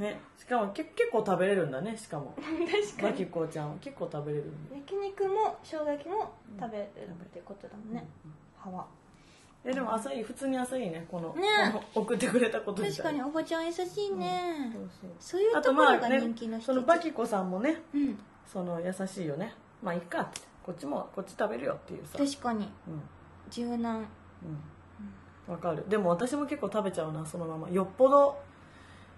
[0.00, 0.20] ね。
[0.36, 2.34] しかもけ結構食べれるんだねしかも。
[2.96, 3.76] 確バキコちゃんは。
[3.80, 8.06] 結構食べれるんで焼肉も生姜焼きも食べるってことだもんね、
[8.56, 8.86] 歯は。
[9.62, 10.22] えでも朝いい。
[10.22, 11.06] 普通に朝いいね。
[11.10, 11.46] このね。
[11.72, 15.10] この送ってくれたこと確かにおばちゃん優しいね、そうそう。
[15.18, 18.18] そういうあとところがまあね人気のそのバキコさんもねうん。
[18.46, 19.54] その優しいよね。
[19.82, 20.22] まあいっか。
[20.22, 22.18] ってこっちもこっち食べるよっていうさ。
[22.18, 22.70] 確かに。
[22.88, 23.02] うん。
[23.50, 23.98] 柔軟。
[23.98, 25.52] うん。
[25.52, 25.84] わかる。
[25.88, 27.68] でも私も結構食べちゃうなそのまま。
[27.68, 28.38] よっぽど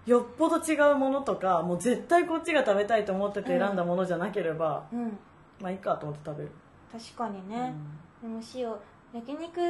[0.05, 5.17] よっぽど違うものとかもう絶対こっちが食べたいと思ってて選んだものじゃなければ、うん。
[5.61, 6.51] まあいいかと思って食べる、
[6.91, 7.73] 確かにね、
[8.21, 8.73] でも塩
[9.13, 9.61] 焼肉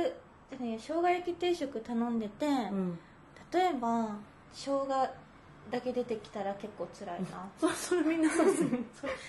[0.60, 3.00] ね生姜焼き定食頼んでて、うん、うん、
[3.52, 4.16] 例えば
[4.52, 4.88] 生姜
[5.72, 7.48] だけ出てきたら結構辛いな。
[7.58, 8.70] そそれみんなそうですよ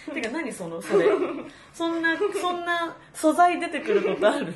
[0.07, 1.07] そ てか何そのそれ。
[1.73, 4.55] そんなそんな素材出てくることある？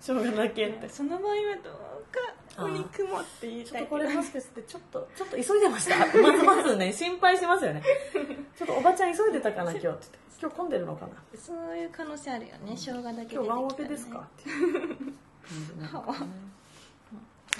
[0.00, 0.88] 生姜だけって。
[0.88, 1.72] その場合はどう
[2.12, 2.20] か
[2.58, 3.72] お肉もって言いたい。
[3.72, 5.98] ちょっとこれもしかしてちょっとちょっと急いでました？
[6.20, 7.82] まずまずね心配しますよね。
[8.56, 10.18] ちょっとおばちゃん急いでたかな今日って言って。
[10.40, 11.12] 今日混んでるのかな？
[11.38, 12.74] そういう可能性あるよね。
[12.76, 14.28] 生姜だけ出てきたら、ね、今日ワンオペですか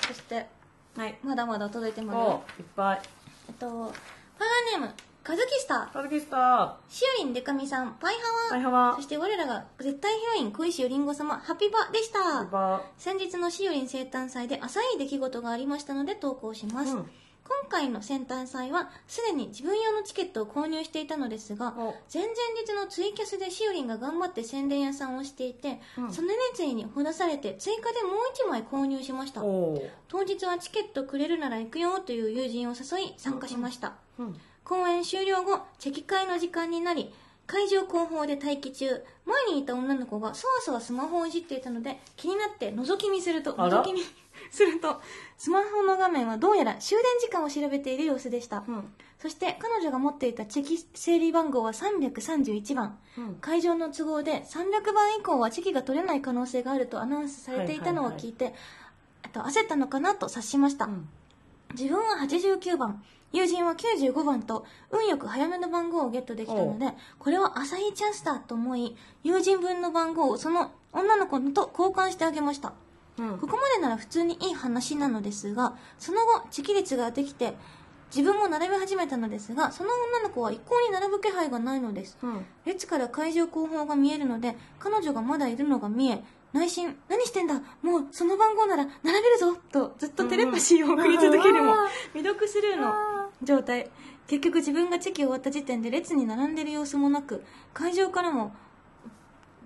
[0.06, 0.46] そして
[0.96, 1.18] はい。
[1.22, 3.00] まだまだ届いてますいっぱい。
[3.48, 4.94] えっとパワーネーム
[5.26, 5.92] カズキスター。
[5.92, 6.74] カズキスター。
[6.88, 7.96] しおりんでかみさん。
[8.00, 8.56] パイハワ。
[8.58, 12.44] はいはわそして我らが絶対ヒロイン小石よりんご様ハピバでした。
[12.46, 17.02] ぱ先日のしおりん生誕祭で浅い出来事がありましたので投稿します、うん。
[17.02, 17.08] 今
[17.68, 21.96] 回の生誕祭はすでに自分用のチケットを購入していたのですがお。
[22.14, 22.34] 前々
[22.64, 26.12] 日のツイキャスでしおりんが頑張って宣伝屋さんをしていて、うん。
[26.12, 28.12] その熱意にほだされて追加でもう
[28.46, 29.40] 1枚購入しました。
[29.40, 37.14] 当日はチケットくれるなら行くよという友人を誘い参加しました、うん公演終了後チェキ会の時間になり
[37.46, 39.04] 会場後方で待機中。
[39.24, 44.00] 前にいた女の子がそわそわスマホをいじっていたので気になって覗き見すると覗き見
[44.50, 45.00] すると
[45.38, 48.84] スマホの画面はどうやら終電時間を調べている様子でした、うん。
[49.20, 52.98] そして彼女が持っていたチェキ整理番号は331番。
[53.16, 53.34] うん。
[53.36, 58.54] 会場の都合で300番以降はチェキが取れない可能性があるとアナウンスされていたのを聞いて、
[59.22, 61.08] あと焦ったのかなと察しました、うん。
[61.74, 63.02] 自分は89番
[63.36, 66.86] 友人は95番と運よく早めの番号をゲットできたので
[67.18, 72.72] これは浅いチャンスだと思い友人分の番号をその女の子と交換してあげました。
[73.18, 73.38] うん。
[73.38, 77.54] ここまでなら普通にいい話なのですがその後チキ率ができて
[78.14, 82.16] 自分も並べ始めたのですがその女の子は一向に並ぶ気配がないのです。
[82.22, 82.46] うん。
[82.64, 86.22] 列から会場後方が見えるので彼女がまだいるのが見え
[86.52, 91.88] 内心何してんだもうその番号なら並べるぞとずっとテレパシーを送り続けるもうん。
[92.14, 92.94] 未読スルーの
[93.42, 93.90] 状態。
[94.26, 98.52] 結局自分がチェキを終わった時点で列に並んでいる様子もなく会場からも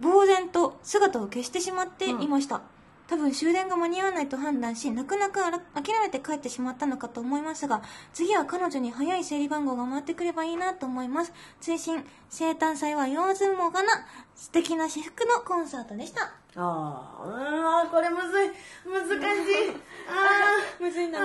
[0.02, 2.62] 呆然と姿を消してしまっていました、
[3.06, 11.32] 多分終電が間に合わないと判断し泣く泣くあら諦めて帰ってしまったのかと思いますが次は彼女に早い整理番号が回ってくればいいなと思います。
[11.60, 13.88] 追伸生誕祭は用済もがな
[14.34, 16.32] 素敵な私服のコンサートでした。
[16.56, 18.50] あーうーんこれむずい。
[18.86, 19.70] 難しい。
[20.08, 21.20] あ むずいーあ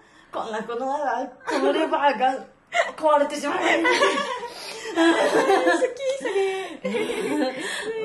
[0.00, 0.03] ー
[0.34, 2.44] こんなことならこのレバーが
[2.96, 3.58] 壊れてしまう。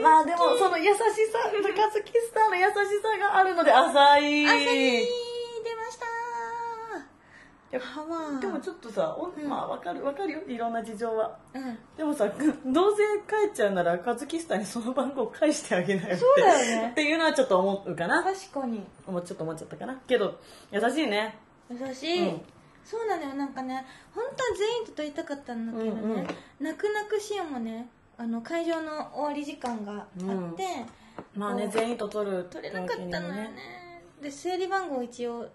[0.04, 1.04] まあでもその優しさ
[1.76, 4.46] カズキスターの優しさがあるので浅い。
[4.46, 6.06] 朝に出ました。
[8.40, 9.50] でもちょっとさ、おうん。
[9.50, 10.42] まあわかるわかるよ。
[10.48, 11.36] いろんな事情は。
[11.56, 11.80] うん。
[11.98, 16.18] でもさどうせ帰っちゃうならカズキスターにその番号返してあげなよって。
[16.18, 16.90] そうだよね。
[16.92, 18.24] っていうのはちょっと思うかな。
[18.24, 18.84] 確かに。
[19.08, 19.96] もうちょっと思っちゃったかな。
[20.08, 20.40] けど
[20.72, 22.42] 優しいね優しい、うん。
[22.84, 26.28] そうなのよなんかね本当は全員と撮りたかったんだけどね、うんうん。
[26.60, 30.56] 泣く泣くシオンもねあの会場の終わり時間があって、うん。
[31.36, 33.52] まあね全員と取る撮れなかったのよね。
[34.22, 35.48] で整理番号を一応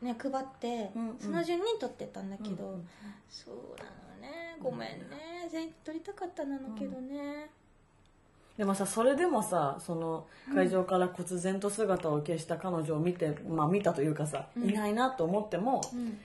[0.00, 1.18] ね配って、うんうん。
[1.18, 2.88] その順に取ってたんだけど、うんうん。
[3.28, 4.56] そうなのね。
[4.60, 5.48] ごめんね。
[5.50, 7.50] 全員と撮りたかったなのけどね、
[8.58, 14.70] でもさそれでもさその会場から忽然と姿を消した彼女を見て、まあ見たというかさ、うん。
[14.70, 16.18] いないなと思ってもうん。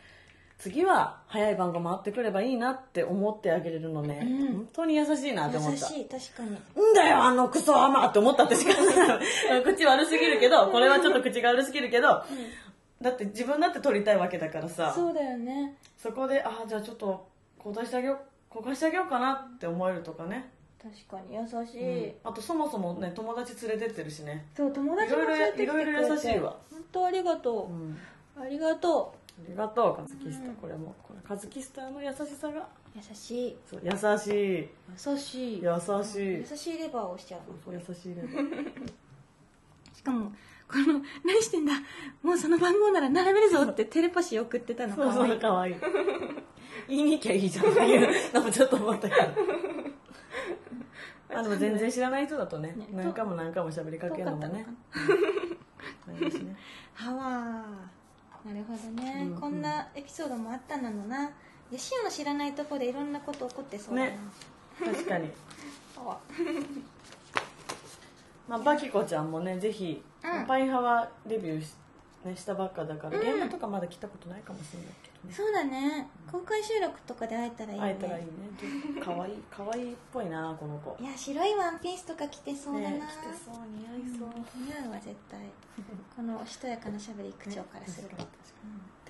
[0.59, 4.53] 次は早い番号回ってくればいいなって思ってあげれるのね、うん。
[4.53, 5.87] 本当に優しいなって思った。
[5.87, 6.49] 優しい確かに。
[6.91, 8.73] んだよあのクソアマって思ったってしか
[9.63, 12.23] 口悪すぎるけどこれはちょっと口が悪すぎるけど、
[13.01, 14.91] だって自分だって撮りたいわけだからさ。
[14.95, 15.77] そうだよね。
[15.97, 17.27] そこでああじゃあちょっと
[17.59, 20.49] 交代してあげよう焦がしてあげようかなって思えるとかね、
[21.09, 22.13] 確かに優しい、うん。
[22.23, 24.45] あとそもそもね友達連れてってるしね。
[24.55, 25.91] そう友達も連れてきてくれて。
[25.91, 26.55] いろいろ優しいわ。
[26.71, 27.97] 本当ありがとう、うん。
[28.39, 30.49] ありがとありがとうカズキスタ。
[30.61, 32.59] これもこれカズキスターの優しさが。
[32.61, 32.63] う
[32.95, 33.57] 優しい。
[33.69, 34.69] そう優しい。
[35.11, 35.61] 優しい。
[35.61, 36.45] 優しい。
[36.49, 38.71] 優しいレバーをしちゃうそう優しいレベル
[39.93, 40.31] しかも
[40.67, 41.73] この「何してんだ？
[42.23, 45.39] もうその番号なら並べるぞ」ってテレパシー送ってたのそうそかわいうい。
[45.39, 45.75] かわいい。
[46.87, 49.21] 言いに行きゃいいじゃんっていうのもちょっと思ったけど
[51.29, 54.65] あでも全然知らない人だとねね何回も何回も喋りかけるのもね。
[56.93, 57.65] はわ
[58.45, 58.53] な。
[58.53, 61.29] るほどね、こんなエピソードもあったなのな。
[61.69, 64.17] でシオの知らないとこでいろんなこと起こってそうだな、ね。
[64.79, 65.29] 確かに。
[68.47, 70.45] まあ、バキコちゃんもねぜひ、うん。
[70.45, 71.73] パイハワデビューし,、
[72.25, 73.27] ね、したばっかだから、うん。
[73.27, 75.33] 現場とかまだ来たことないかもしれないけどね。
[75.33, 76.09] そうだね。
[76.31, 77.93] 公開収録とかで会えたらいいよね。
[77.93, 79.01] 会えたらいいね。
[79.01, 80.97] かわいいかわいいっぽいなこの子。
[80.99, 84.29] いや白いワンピースとか着てそうだな、ね着てそう似合いそう、
[84.65, 85.39] 似合うわ絶対。
[86.15, 88.09] このしとやかなしゃべり口調からする。
[88.09, 88.29] と、確か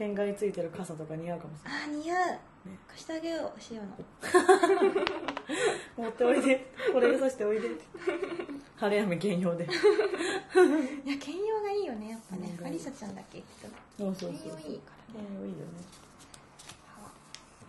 [0.03, 1.81] に確かについてる傘とか似合うかもしれない。
[1.81, 2.37] あー似合う、
[2.87, 3.81] 貸してあげようしおの。
[5.97, 6.71] 持っておいで。
[6.91, 7.69] これでさしておいで。
[8.75, 9.65] 晴れ雨兼用で。
[9.65, 9.67] い
[11.09, 12.55] や兼用がいいよねやっぱね。
[12.59, 12.65] うん。
[12.65, 15.63] アリサちゃんだっけ言ってそうそうそう兼用いいから兼用いいよね。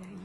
[0.01, 0.17] いやいい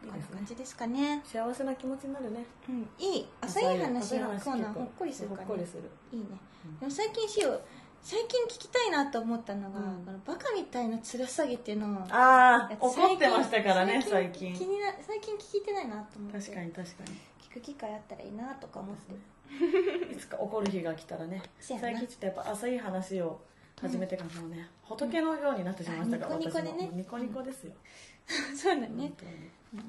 [0.00, 1.20] こんな感じですかね。
[1.24, 2.44] 幸せな気持ちになるね。
[2.68, 3.28] うんいい。
[3.40, 5.46] 朝いい話朝いいのコーナほっこりするからね。
[5.46, 5.82] ほっこりする。
[6.12, 6.26] いいね。
[6.64, 7.60] うんでも最近しお
[8.02, 10.04] 最近聞きたいなと思ったのが、うん。
[10.04, 16.38] このバカみたいなつらさげっていうのをああや怒ってましたからね最近気にな最近聞いてないなと思って。
[16.38, 17.18] 確かに確かに。
[17.50, 19.14] 聞く機会あったらいいなとか思って。
[20.12, 23.40] いつか怒る日が来たらね最近ちょっとやっぱ浅い話を
[23.80, 26.90] 始めてからもうね、仏のようになってしまいましたから、うんニコニコでね。
[26.92, 27.72] ニコニコですよ、
[28.54, 28.88] そうだね。
[28.88, 29.82] 本当に。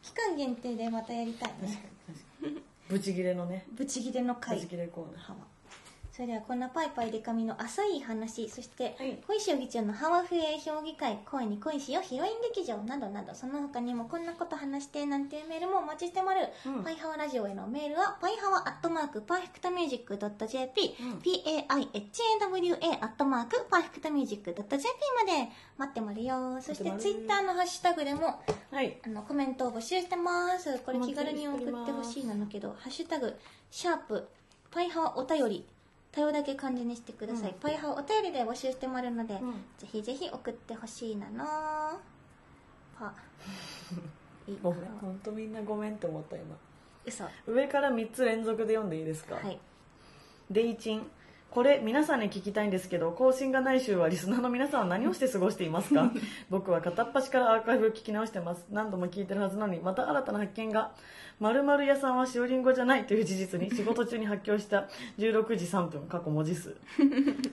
[0.00, 2.18] 期間限定でまたやりたい確かにね確
[2.54, 2.62] かに。
[2.88, 3.66] ブチギレのね。
[3.72, 5.34] ブチギレのブ回チギレコーナー
[6.18, 9.20] それではこんなパイパイデカミの浅い話そして、はい。
[9.24, 16.82] 小石議長のハワフエ評議会恋に恋しよヒロイン劇場などなどその他にもこんなこと話してなんていうメールもお待ちしてまる、うん。
[16.82, 21.18] パイハワラジオへのメールはパイハワアットマークパーフェクトミュージック .jp、うん。
[21.18, 26.60] Paihawa アットマークパーフェクトミュージック .jp まで待ってまるよ。
[26.60, 28.98] そしてツイッターのハッシュタグでもはい。
[29.06, 30.80] あのコメントを募集してます。
[30.80, 33.36] これ気軽に送ってほしいなのけど「ハッシュタグ
[33.70, 34.26] シャープ
[34.72, 35.64] パイハワお便り」
[36.12, 37.58] 多様だけ漢字にしてください、うん。
[37.58, 39.52] パイハワお便りで募集してもらうので、うん。
[39.78, 41.44] ぜひぜひ送ってほしいなの。
[42.98, 43.12] パ。
[44.48, 46.56] いいごめん本当みんなごめんって思った今。
[47.04, 47.24] 嘘。
[47.24, 49.58] は上から3つ連続で読んでいいですか、い。
[50.50, 51.10] デイチン。
[51.50, 56.12] これ皆さんに聞きたいんですけど更新がない週はリスナーの皆さんは何をして過ごしていますか？
[56.50, 58.66] 僕は片っ端からアーカイブを聞き直してます。
[58.70, 60.92] 何度も聞いてるはずなのにまた新たな発見が
[61.40, 66.76] 〇〇屋さんはしおりんごじゃないという事実に 仕事中に発狂した16時3分過去文字数。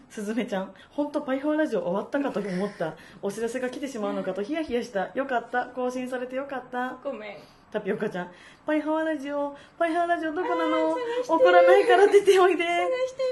[0.09, 5.11] すずめちゃん本当パイハワラジオ終わったかと思ったお知らせが来てしまうのかとヒヤヒヤした。
[5.13, 5.65] よかった。
[5.67, 6.97] 更新されてよかった。
[7.03, 7.37] ごめん。
[7.71, 8.31] タピオカちゃん
[8.65, 10.95] パイハワラジオパイハワラジオどこなの？
[11.27, 12.63] 怒らないから出ておいで。
[12.63, 13.23] 探して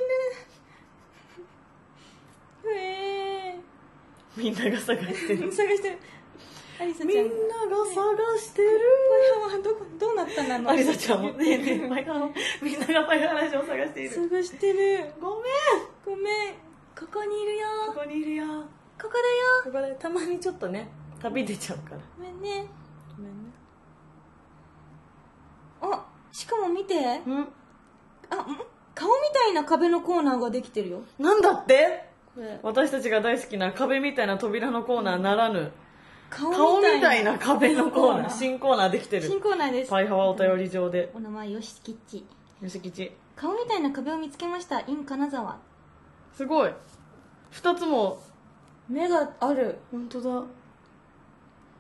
[2.69, 2.75] る。
[2.75, 3.59] え
[4.35, 5.49] みんなが探してる。
[5.49, 5.97] ー、 探してる
[6.79, 8.79] みんなが探してる。
[9.43, 11.31] パイハワどこどうなったんだろうアリサちゃんも。
[11.33, 12.29] ねえねえパイハワ
[12.62, 14.09] みんながパイハワラジオを探している。
[14.09, 15.13] 探してる。
[15.21, 15.43] ごめん。
[16.05, 16.53] ごめん。
[16.97, 17.67] ここにいるよ。
[17.88, 18.45] ここにいるよ。
[19.01, 19.19] ここだよ。
[19.63, 20.89] ここでたまにちょっとね
[21.21, 22.01] 旅出ちゃうから。
[22.17, 22.67] ごめんね。
[23.17, 23.51] ごめんね。
[25.81, 26.95] あしかも見て。
[26.95, 27.47] うん。
[28.29, 28.59] あん？
[28.95, 31.03] 顔みたいな壁のコーナーができてるよ。
[31.19, 32.09] なんだって？
[32.36, 32.59] これ。
[32.62, 35.71] 私たちが大好きな壁みたいな扉のコーナーならぬ
[36.36, 38.30] 顔顔みたいな壁のコーナー。
[38.38, 39.89] 新コーナーできて新るコーナーです。
[39.91, 41.12] パイハワお便り上で。
[41.13, 42.26] お名前よしきっち
[42.62, 44.82] よし吉顔みたいな壁を見つけました。
[44.88, 45.58] in 金沢。
[46.34, 46.74] すごい。
[47.52, 48.22] 二つも。
[48.89, 49.78] 目がある。
[49.91, 50.43] 本当だ。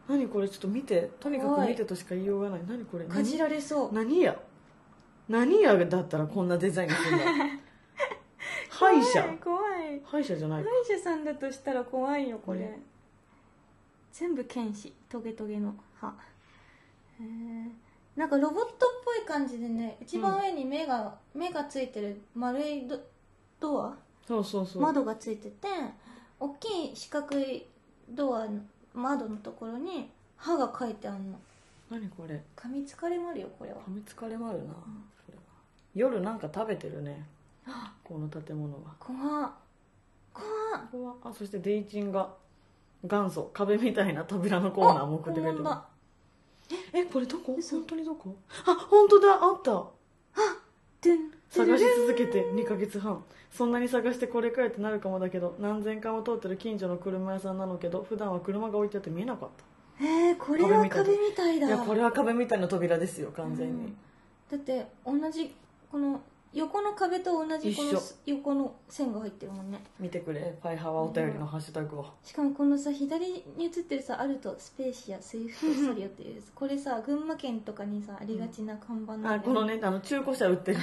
[0.07, 0.49] 何これ？
[0.49, 1.09] ちょっと見て。
[1.19, 2.61] とにかく見てとしか言いようがない。
[2.67, 3.05] 何これ？
[3.05, 3.93] かじられそう。
[3.93, 4.37] 何や？
[5.29, 7.25] 何やだったらこんなデザインするんだ
[8.69, 9.21] 歯医者。
[9.23, 9.37] 怖い。
[9.39, 12.81] 怖い歯医者じゃない歯医者さんだとしたら怖いよこれ、ね
[14.13, 16.07] 全部剣士トゲトゲの歯。
[17.19, 17.71] へえ
[18.15, 22.99] なんかロボットっぽい感じでね一番上に目が、目がついてる丸いド
[23.59, 23.97] ドア？
[24.27, 24.81] そうそうそう。
[24.83, 25.67] 窓がついてて
[26.39, 27.65] 大きい四角い
[28.07, 28.61] ドアの
[28.93, 31.39] 窓のところに歯が書いてあるの。
[31.89, 32.43] 何これ？
[32.55, 33.77] 噛みつかれまるよこれは。
[33.87, 34.79] 噛みつかれまるな、こ
[35.29, 35.41] れは。
[35.95, 37.25] 夜なんか食べてるね。
[38.03, 38.93] この建物は。
[38.99, 39.15] 怖
[39.47, 39.51] っ。
[40.91, 41.15] 怖っ。
[41.23, 42.29] あそしてデイチンが
[43.03, 45.89] 元祖壁みたいな扉のコーナーも送ってくれてあ本ま。
[46.93, 47.55] えこれどこ？
[47.57, 48.35] 嘘本当にどこ？
[48.65, 49.33] あ本当だ。
[49.41, 49.85] あった。
[51.01, 53.23] でん探し続けて2ヶ月半。
[53.51, 59.49] そんなに探してこれかよってなるかもだけど何千回も通ってる近所の車屋さんなのけど普段は車が置いてあって見えなかっ
[60.01, 61.67] えー、これは壁みたいだ。
[61.67, 61.77] たい。
[61.77, 63.93] やこれは壁みたいな扉ですよ完全に、
[64.49, 65.53] だって同じ
[65.91, 66.19] この
[66.53, 69.79] 横の壁と同じこの一緒横の線が入ってるもんね。
[69.99, 70.55] 見てくれ。
[70.61, 72.05] ぱいはわお便りのハッシュタグを。
[72.23, 76.51] しかもこのさ左に写ってるさアルトスペーシアスイフトソリオっていうやつ。
[76.53, 80.79] これさ群馬県とかにさありがちな看板なんだこのねあの中古車売ってる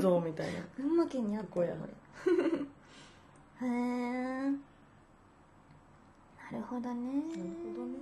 [0.00, 0.60] 像みたいな。
[0.78, 4.52] 群馬県にあったこれへえな
[6.52, 6.94] るほどね。
[6.94, 7.42] なる
[7.74, 7.98] ほどね。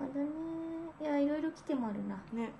[0.00, 2.16] なるほどねいやいろいろ来てもあるな。
[2.32, 2.50] ね。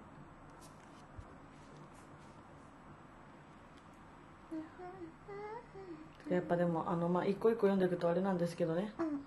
[6.30, 8.92] やっぱでもあのまあ一個一個読んでいくとあれなんですけどね。
[8.98, 9.24] うん。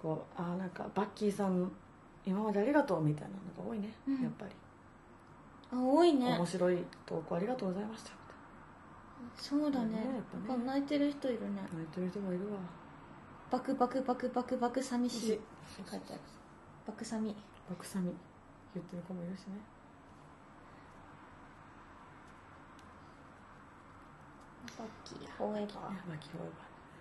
[0.00, 1.72] こうあーなんかバッキーさん
[2.26, 4.22] 今までありがとうみたいなのが多いね、うん。
[4.22, 4.52] やっぱり、
[5.72, 6.36] あ多いね。
[6.36, 8.10] 面白い投稿ありがとうございました。
[9.36, 9.90] そうだね。
[9.90, 10.64] ねやっぱね。
[10.64, 11.62] 泣いてる人いるね。
[11.72, 12.58] 泣いてる人もいるわ。
[13.50, 15.34] バクバクバクバクバク寂しい。
[15.34, 15.42] って
[15.90, 16.20] 書いてある。
[16.86, 17.34] バクサミ。
[17.68, 18.14] バクサミ
[18.74, 19.60] 言ってる子もいるしね。
[24.78, 25.62] バッキーフォー。
[25.62, 26.52] エバーいやまあ基本は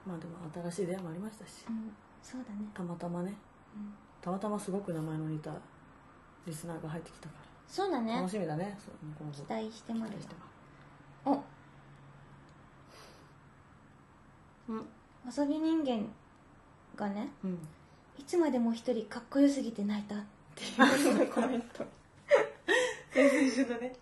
[0.06, 0.38] まあでも
[0.72, 1.66] 新しい出会いもありましたし。
[1.70, 1.92] うん。
[2.22, 3.34] そうだね、たまたまね。
[3.76, 5.52] うん、たまたますごく名前の似た
[6.46, 7.36] リスナーが入ってきたか
[7.68, 8.14] そうだね。
[8.14, 8.78] ら楽しみだね。
[8.80, 10.36] そう期待してまる期待して
[11.26, 11.32] お。
[14.70, 14.78] うん。
[15.26, 16.08] わさび人間
[16.96, 17.58] がねうん。
[18.18, 20.16] いつまでも一人かっこよすぎて泣いた
[20.54, 21.86] っていうコメント
[23.14, 23.94] 先週のね。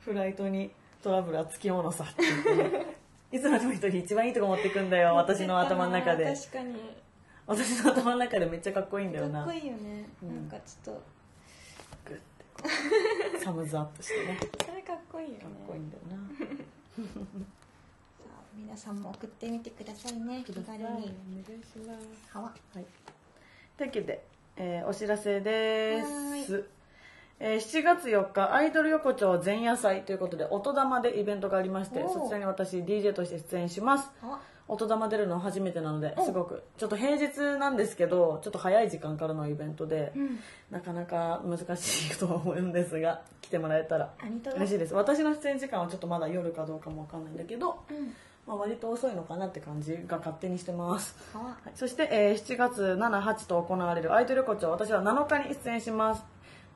[0.00, 0.70] フライトに
[1.02, 2.96] トラブルはつきものさって言ってね
[3.32, 6.24] いつも一人一番いいとこ持ってくんだよ私の頭の中で。
[6.24, 6.76] 確かに。
[7.46, 9.44] 私の頭の中でめっちゃかっこいいんだよな。
[9.44, 10.48] かっこいいよね、うん。
[10.48, 11.02] なんかちょっと。
[12.08, 13.44] グッて。
[13.44, 14.38] サムズアップしてね。
[14.64, 15.40] それかっこいいよね。
[15.40, 16.16] かっこいいんだよな。
[18.56, 20.42] 皆さんも送ってみてくださいね。
[20.46, 20.84] 気軽に。
[20.84, 21.04] お願い
[21.62, 22.36] します。
[22.36, 22.54] はわ。
[22.74, 22.86] はい、
[23.76, 24.24] というわけで、
[24.56, 26.06] えーお知らせでは
[26.46, 26.64] す、
[27.40, 34.10] えー7月4日アイドル横丁前夜祭ということで音玉でイベントがありましてそちらに私 DJ として出演します。
[34.68, 36.24] 音玉出るの初めてなのでお。
[36.24, 40.38] すごくちょっと平日なんですけどちょっと早い時間からのイベントで、うん。
[40.70, 44.14] なかなか難しいとは思うんですが来てもらえたら
[44.56, 44.94] 嬉しいです。
[44.94, 48.14] 私の出演時間はちょっとまだ夜かどうかもわかんないんだけど、うん
[48.46, 51.16] まあ、割と遅いのかなって感じが勝手にしてます。
[51.32, 56.24] はいそして、えー7月78と行われるアイドル横丁私は7日に出演します。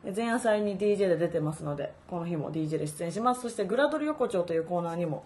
[0.05, 3.43] えー前夜祭に DJ で出てますのでこの日も DJ で出演します。
[3.43, 5.25] そしてグラドル横丁というコーナーにも、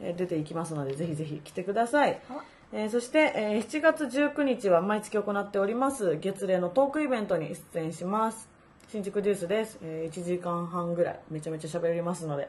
[0.00, 2.18] えー出ていきますのでぜひぜひ来てください。
[2.72, 8.48] えーそして、えー7月19日は毎月行っております月例のトークイベントに出演します
[8.88, 12.48] 新宿デュースです、え1時間半ぐらいめちゃめちゃ喋りますので、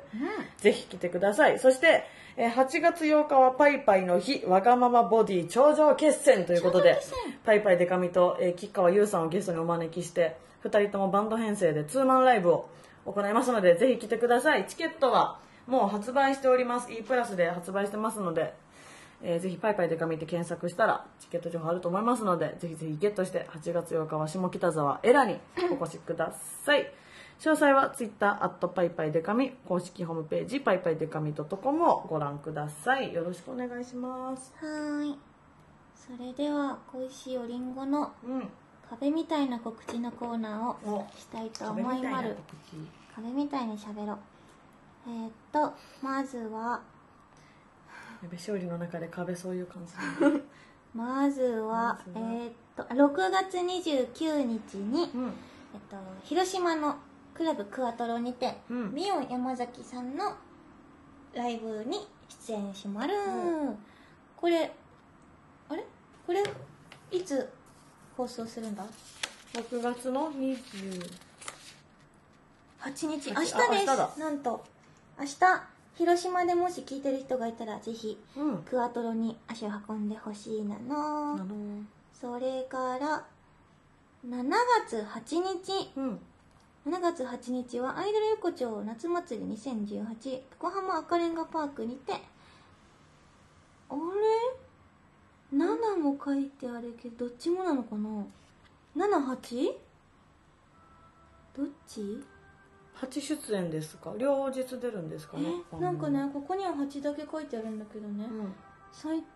[0.57, 1.59] ぜひ来てください。
[1.59, 2.03] そして、
[2.37, 6.99] えー8月8日はパイパイの日わがままボディ頂上決戦ということで
[7.45, 12.69] パイパイデカミと、えー吉川優さんをゲストにお招きして2人ともバンド編成でツーマンライブを
[13.05, 14.65] 行いますのでぜひ来てください。
[14.67, 16.91] チケットはもう発売しております。
[16.91, 18.53] E プラスで発売してますので、
[19.27, 25.39] えーぜひパイパイデカミって検索したらチケット情報あると思いますのでぜひぜひゲットして8月8日は下北沢エラに
[25.79, 26.31] お越しくだ
[26.63, 26.85] さい。
[27.39, 33.13] 詳細は Twitter アットパイパイデカミ公式ホームページパイパイデカミ .com をご覧ください。
[33.13, 34.53] よろしくお願いします。
[34.61, 35.19] はーい。
[35.95, 38.49] それでは恋しいおりんごのうん。
[38.89, 41.07] 壁みたいな告知のコーナーをお。
[41.17, 42.37] したいと思いまる
[43.15, 44.17] 壁みたいにしゃべろう。
[45.07, 46.81] えー、っとまずは
[48.25, 49.93] やべ勝利の中で壁そういう感じ。
[50.97, 55.27] まずはえー、っと6月29日に、うん。
[55.27, 56.95] えっと、広島の
[57.35, 58.93] クラブクアトロにて、うん。
[58.95, 60.35] ミオン山崎さんの
[61.35, 62.07] ライブに
[62.47, 63.77] 出演しまる、う
[64.35, 64.73] これ
[65.69, 65.85] あれ？
[66.25, 66.43] これ
[67.11, 67.47] いつ
[68.17, 68.83] 放送するんだ
[69.53, 71.11] ？6月の20
[72.79, 73.31] 8日。
[73.31, 74.19] 明あ日です。
[74.19, 74.63] なんと
[75.19, 78.57] 明日広島でもし聞いてる人がいたらぜひうん。
[78.63, 81.33] クアトロに足を運んでほしいなの。
[81.33, 81.45] あの
[82.13, 83.25] それから
[84.27, 84.49] 7
[84.87, 85.91] 月8日。
[85.95, 86.19] うん。
[86.87, 92.13] 7月8日はアイドル横丁夏祭り2018横浜赤レンガパークにて。
[93.89, 93.95] あ
[95.51, 98.25] れ ?7 も書いてあるけどどっちもなのかな
[98.97, 99.73] ?78?
[101.55, 102.23] どっち？
[102.95, 104.13] 8出演ですか？
[104.17, 105.49] 両日出るんですかね？
[105.73, 108.53] えなんかねここには8だけ書いてあるんだけどね、うん。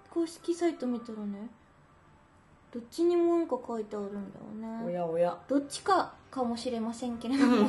[0.10, 1.50] 公式サイト見たらね
[2.74, 4.46] どっちにもなんか書いてあるんだよ
[4.84, 5.38] おねやおや。
[5.48, 7.68] どっちかかもしれませんけれども。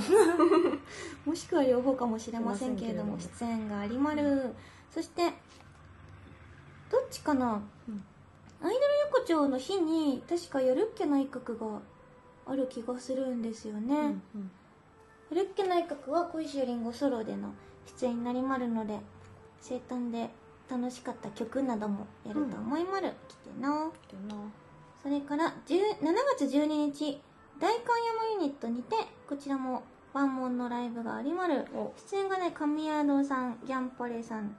[1.27, 4.55] もしくは両方かもしれませんけれども出演がありまる。
[4.91, 5.23] そして
[6.91, 8.05] どっちかな、うん。
[8.63, 8.79] アイドル
[9.15, 11.81] 横丁の日に確かやるっけ内閣が
[12.47, 14.51] ある気がするんですよね、うんうん
[15.31, 17.53] やるっけ内閣は小石よりんごソロでの
[17.99, 18.99] 出演になりまるので
[19.61, 20.31] 生誕で
[20.71, 23.91] 楽しかった曲などもやると思いまる、来てな。
[25.03, 27.21] それから10 7月12日
[27.59, 27.97] 大観
[28.39, 28.97] 山ユニットにて
[29.29, 31.67] こちらも万門のライブがありまる。
[31.75, 31.93] お。
[32.11, 34.57] 出演がね神谷堂さんギャンパレさん。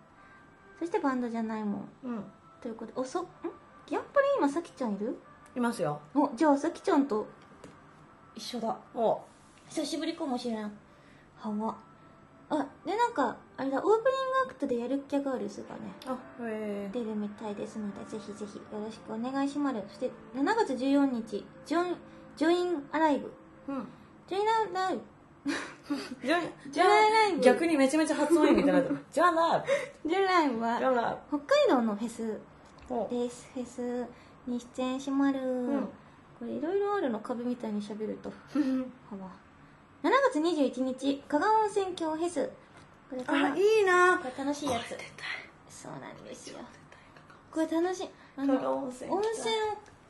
[0.79, 1.89] そしてバンドじゃないもん。
[2.03, 2.23] うん。
[2.61, 3.27] ということでおそん？
[3.85, 5.17] ギャンパレ今さきちゃんいる？
[5.55, 5.99] いますよ。
[6.15, 7.27] おじゃあさきちゃんと
[8.35, 8.77] 一緒だ。
[8.95, 9.21] お
[9.71, 10.63] 久しぶりかもしれん。
[11.37, 11.77] はわ
[12.49, 14.03] あでなんかあれだオープニング
[14.45, 15.93] アクトでやるっきゃガールズがね。
[16.05, 16.11] あ
[16.45, 16.89] へえ。
[16.91, 19.77] 出るみたいですのでぜひぜひよろしくお願いします。
[19.87, 21.95] そして7月14日ジョイン
[22.35, 23.31] ジョインアライブ。
[23.69, 23.87] うん。
[24.27, 25.01] ジョインアライブ。
[26.27, 27.41] じゃじライブ。
[27.41, 29.63] 逆にめちゃめちゃ発音いいみたいになってるじゃあラ
[30.05, 32.39] ジョインライブブじゃあはラ北海道のフェス。
[33.09, 34.05] ですフェス
[34.45, 35.87] に出演しまる、ん。
[36.37, 38.29] これいろいろあるの壁みたいに喋ると。
[39.09, 39.31] はわ
[40.03, 42.49] 7月21日加賀温泉郷フェス。
[43.09, 44.17] これあいいな。
[44.17, 44.97] これ楽しいやつ。
[45.69, 46.57] そうなんですよ。
[47.51, 48.09] これ楽しい。
[48.35, 49.57] あ加賀温泉温泉を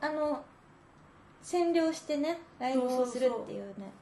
[0.00, 0.42] あの
[1.42, 3.92] 占領してねライブをするっていうね。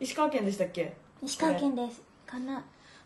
[0.00, 0.96] 石川県でしたっけ？
[1.22, 2.02] 石川県です。
[2.26, 2.64] かな。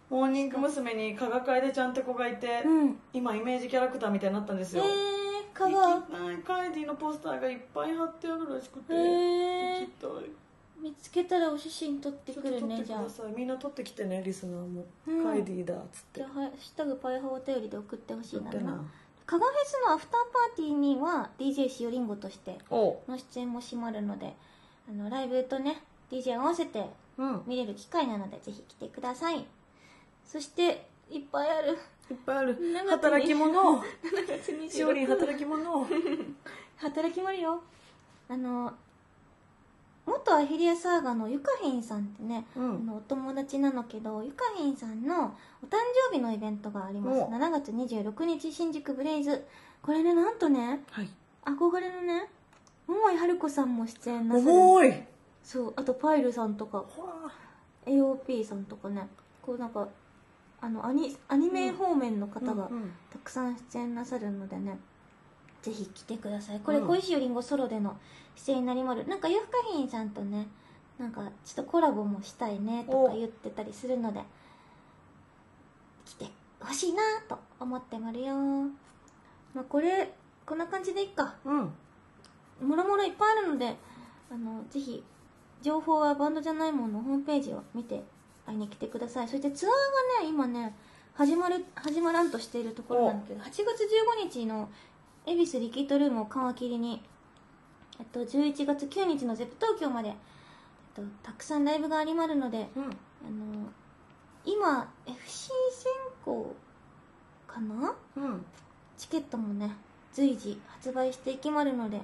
[0.08, 0.94] モーニング娘。
[0.94, 2.98] に加賀楓ちゃんって子がいて、うん。
[3.12, 10.10] 今イメージキャラクターみたいになったんですよ、えー、香川行きたいカイディのポスターがいっぱい貼ってあるらしくて、行きたい
[10.82, 13.06] 見つけたらお写真撮ってくるねじゃあ。
[13.36, 15.24] みんな撮ってきてねリスナーも、うん。
[15.24, 16.20] カイディだっつって。
[16.20, 18.50] じゃあハッシュタグパイハーお便りで送ってほしいな。
[18.50, 18.84] な。
[19.24, 24.34] 加賀フェスのアフターパーティーには DJ しおりんごとしておの出演も閉まるので
[24.90, 25.80] あのライブとね
[26.10, 26.84] DJ 合わせて
[27.16, 27.42] うん。
[27.46, 29.44] 見れる機会なのでぜひ来てください。
[30.26, 31.78] そしていっぱいある。
[32.10, 32.56] いっぱいある。
[32.58, 33.78] 7月に働き者。
[33.80, 33.84] 7
[34.68, 35.86] 月しおりん働き者。
[36.76, 37.62] 働きもあるよ。
[38.28, 38.72] あの
[40.06, 42.76] 元アフィリアサーガのゆかひんさんってね、うん。
[42.76, 45.76] あのお友達なのけどゆかひんさんのお誕
[46.10, 47.20] 生日のイベントがあります。
[47.20, 47.28] お。
[47.30, 49.44] 7月26日新宿ブレイズ。
[49.82, 51.08] これねなんとねはい。
[51.44, 52.28] 憧れのね
[52.86, 54.40] 桃井春子さんも出演なさ
[54.80, 54.94] る。
[55.44, 56.84] そうあとパイルさんとか
[57.86, 59.08] AOP さんとかね。
[59.40, 59.88] こうなんか
[60.60, 62.92] あのアニアニメ方面の方がうんうん。
[63.10, 64.78] たくさん出演なさるのでね、
[65.62, 66.60] ぜひ来てください。
[66.60, 66.86] これうん。
[66.88, 67.96] 小石よりんごソロでの
[68.36, 69.06] 出演になりまる。
[69.06, 70.48] なんかゆふかひんさんとね
[70.98, 74.20] なんかちょっとコラボもしたいねとか言ってたりするので
[76.04, 76.26] 来て
[76.60, 78.34] ほしいなと思ってまるよ。
[79.54, 80.12] まあこれ
[80.44, 81.34] こんな感じでいっか。
[81.44, 81.72] うん。
[82.68, 83.76] もろもろいっぱいあるので
[84.30, 85.02] あのぜひ
[85.62, 88.02] 情報はバンドじゃないもののホームページを見て
[88.46, 89.28] 会いに来てください。
[89.28, 89.72] そしてツアー
[90.20, 90.74] がね今ね
[91.14, 93.60] 始まる始まらんとしているところなんだけど8月
[94.24, 94.68] 15日の
[95.26, 97.02] 恵比寿リキッドルームを皮切りに、
[97.98, 100.14] えっと、11月9日の ZEP 東京まで、えっ
[100.94, 102.84] と、たくさんライブがありまるのでうん。
[102.84, 102.92] あの
[104.44, 105.92] 今 FC 選
[106.24, 106.54] 考
[107.46, 107.94] かな？
[108.16, 108.44] うん。
[108.98, 109.70] チケットもね
[110.12, 112.00] 随時発売していきまるので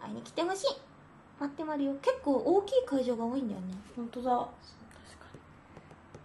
[0.00, 0.66] 会いに来てほしい。
[1.38, 1.94] 待ってまるよ。
[2.02, 3.74] 結構大きい会場が多いんだよね。
[3.94, 4.48] 本当だ。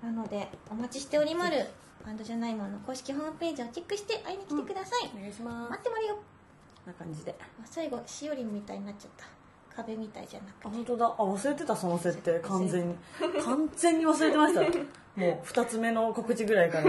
[0.02, 1.68] なのでお待ちしておりまる
[2.06, 5.72] バンドじゃないものの公式ホームページをチェックして会いに来てください、お願いします。
[5.72, 6.16] 待ってまるよ。
[6.16, 6.22] こ
[6.86, 7.36] んな感じで。
[7.66, 9.26] 最後しおりんみたいになっちゃった。
[9.76, 11.06] 壁みたいじゃなくてあ本当だ。
[11.06, 12.40] あ忘れてたその設定。
[12.40, 12.96] 完全に。
[13.44, 14.62] 完全に忘れてました。
[14.62, 16.84] もう二つ目の告知ぐらいから。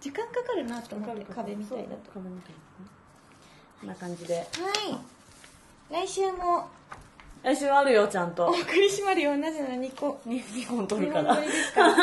[0.00, 2.12] 時間かかるなと思って壁みたいだと。
[2.12, 2.58] 壁みたいな。
[3.80, 4.36] こんな感じで。
[4.36, 4.46] はい。
[6.06, 6.68] 来週も。
[7.42, 8.46] 来週あるよちゃんと。
[8.46, 9.36] お送りしまるよ。
[9.36, 10.20] なぜなら2個。
[10.26, 11.34] 2本取2るから。
[11.34, 11.94] 本撮りですから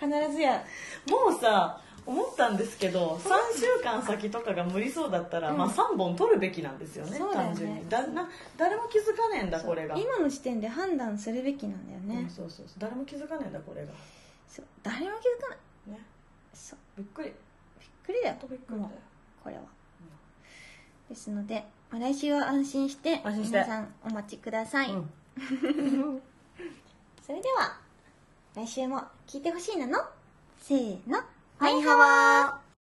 [0.00, 0.64] 必ずや。
[1.08, 5.58] もうさ思ったんですけど3週間先とかが無理そうだったら、うん。
[5.58, 7.24] まあ3本取るべきなんですよねね。
[7.32, 7.88] 単純に。
[7.88, 9.96] だな誰も気づかねえんだこれが。
[9.96, 12.76] 今の時点で判断するべきなんだよね、うんそうそうそう。
[12.78, 13.92] 誰も気づかねえんだこれが。
[14.48, 14.64] そう。
[14.82, 15.58] 誰も気づかない。
[15.92, 16.00] ね。
[16.54, 16.78] そう。
[16.98, 17.28] びっくり。
[17.28, 17.36] びっ
[18.06, 18.36] くりだよ。
[18.48, 18.90] びっくりだよ。
[19.44, 19.62] これは、
[21.08, 23.58] ですので、まあ、来週は安心して安心して。
[23.58, 25.10] 皆さんお待ちください、うん。
[27.22, 27.78] それでは
[28.54, 29.98] 来週も聞いてほしいなの？
[30.60, 31.18] せーの。
[31.58, 32.69] はいハワー。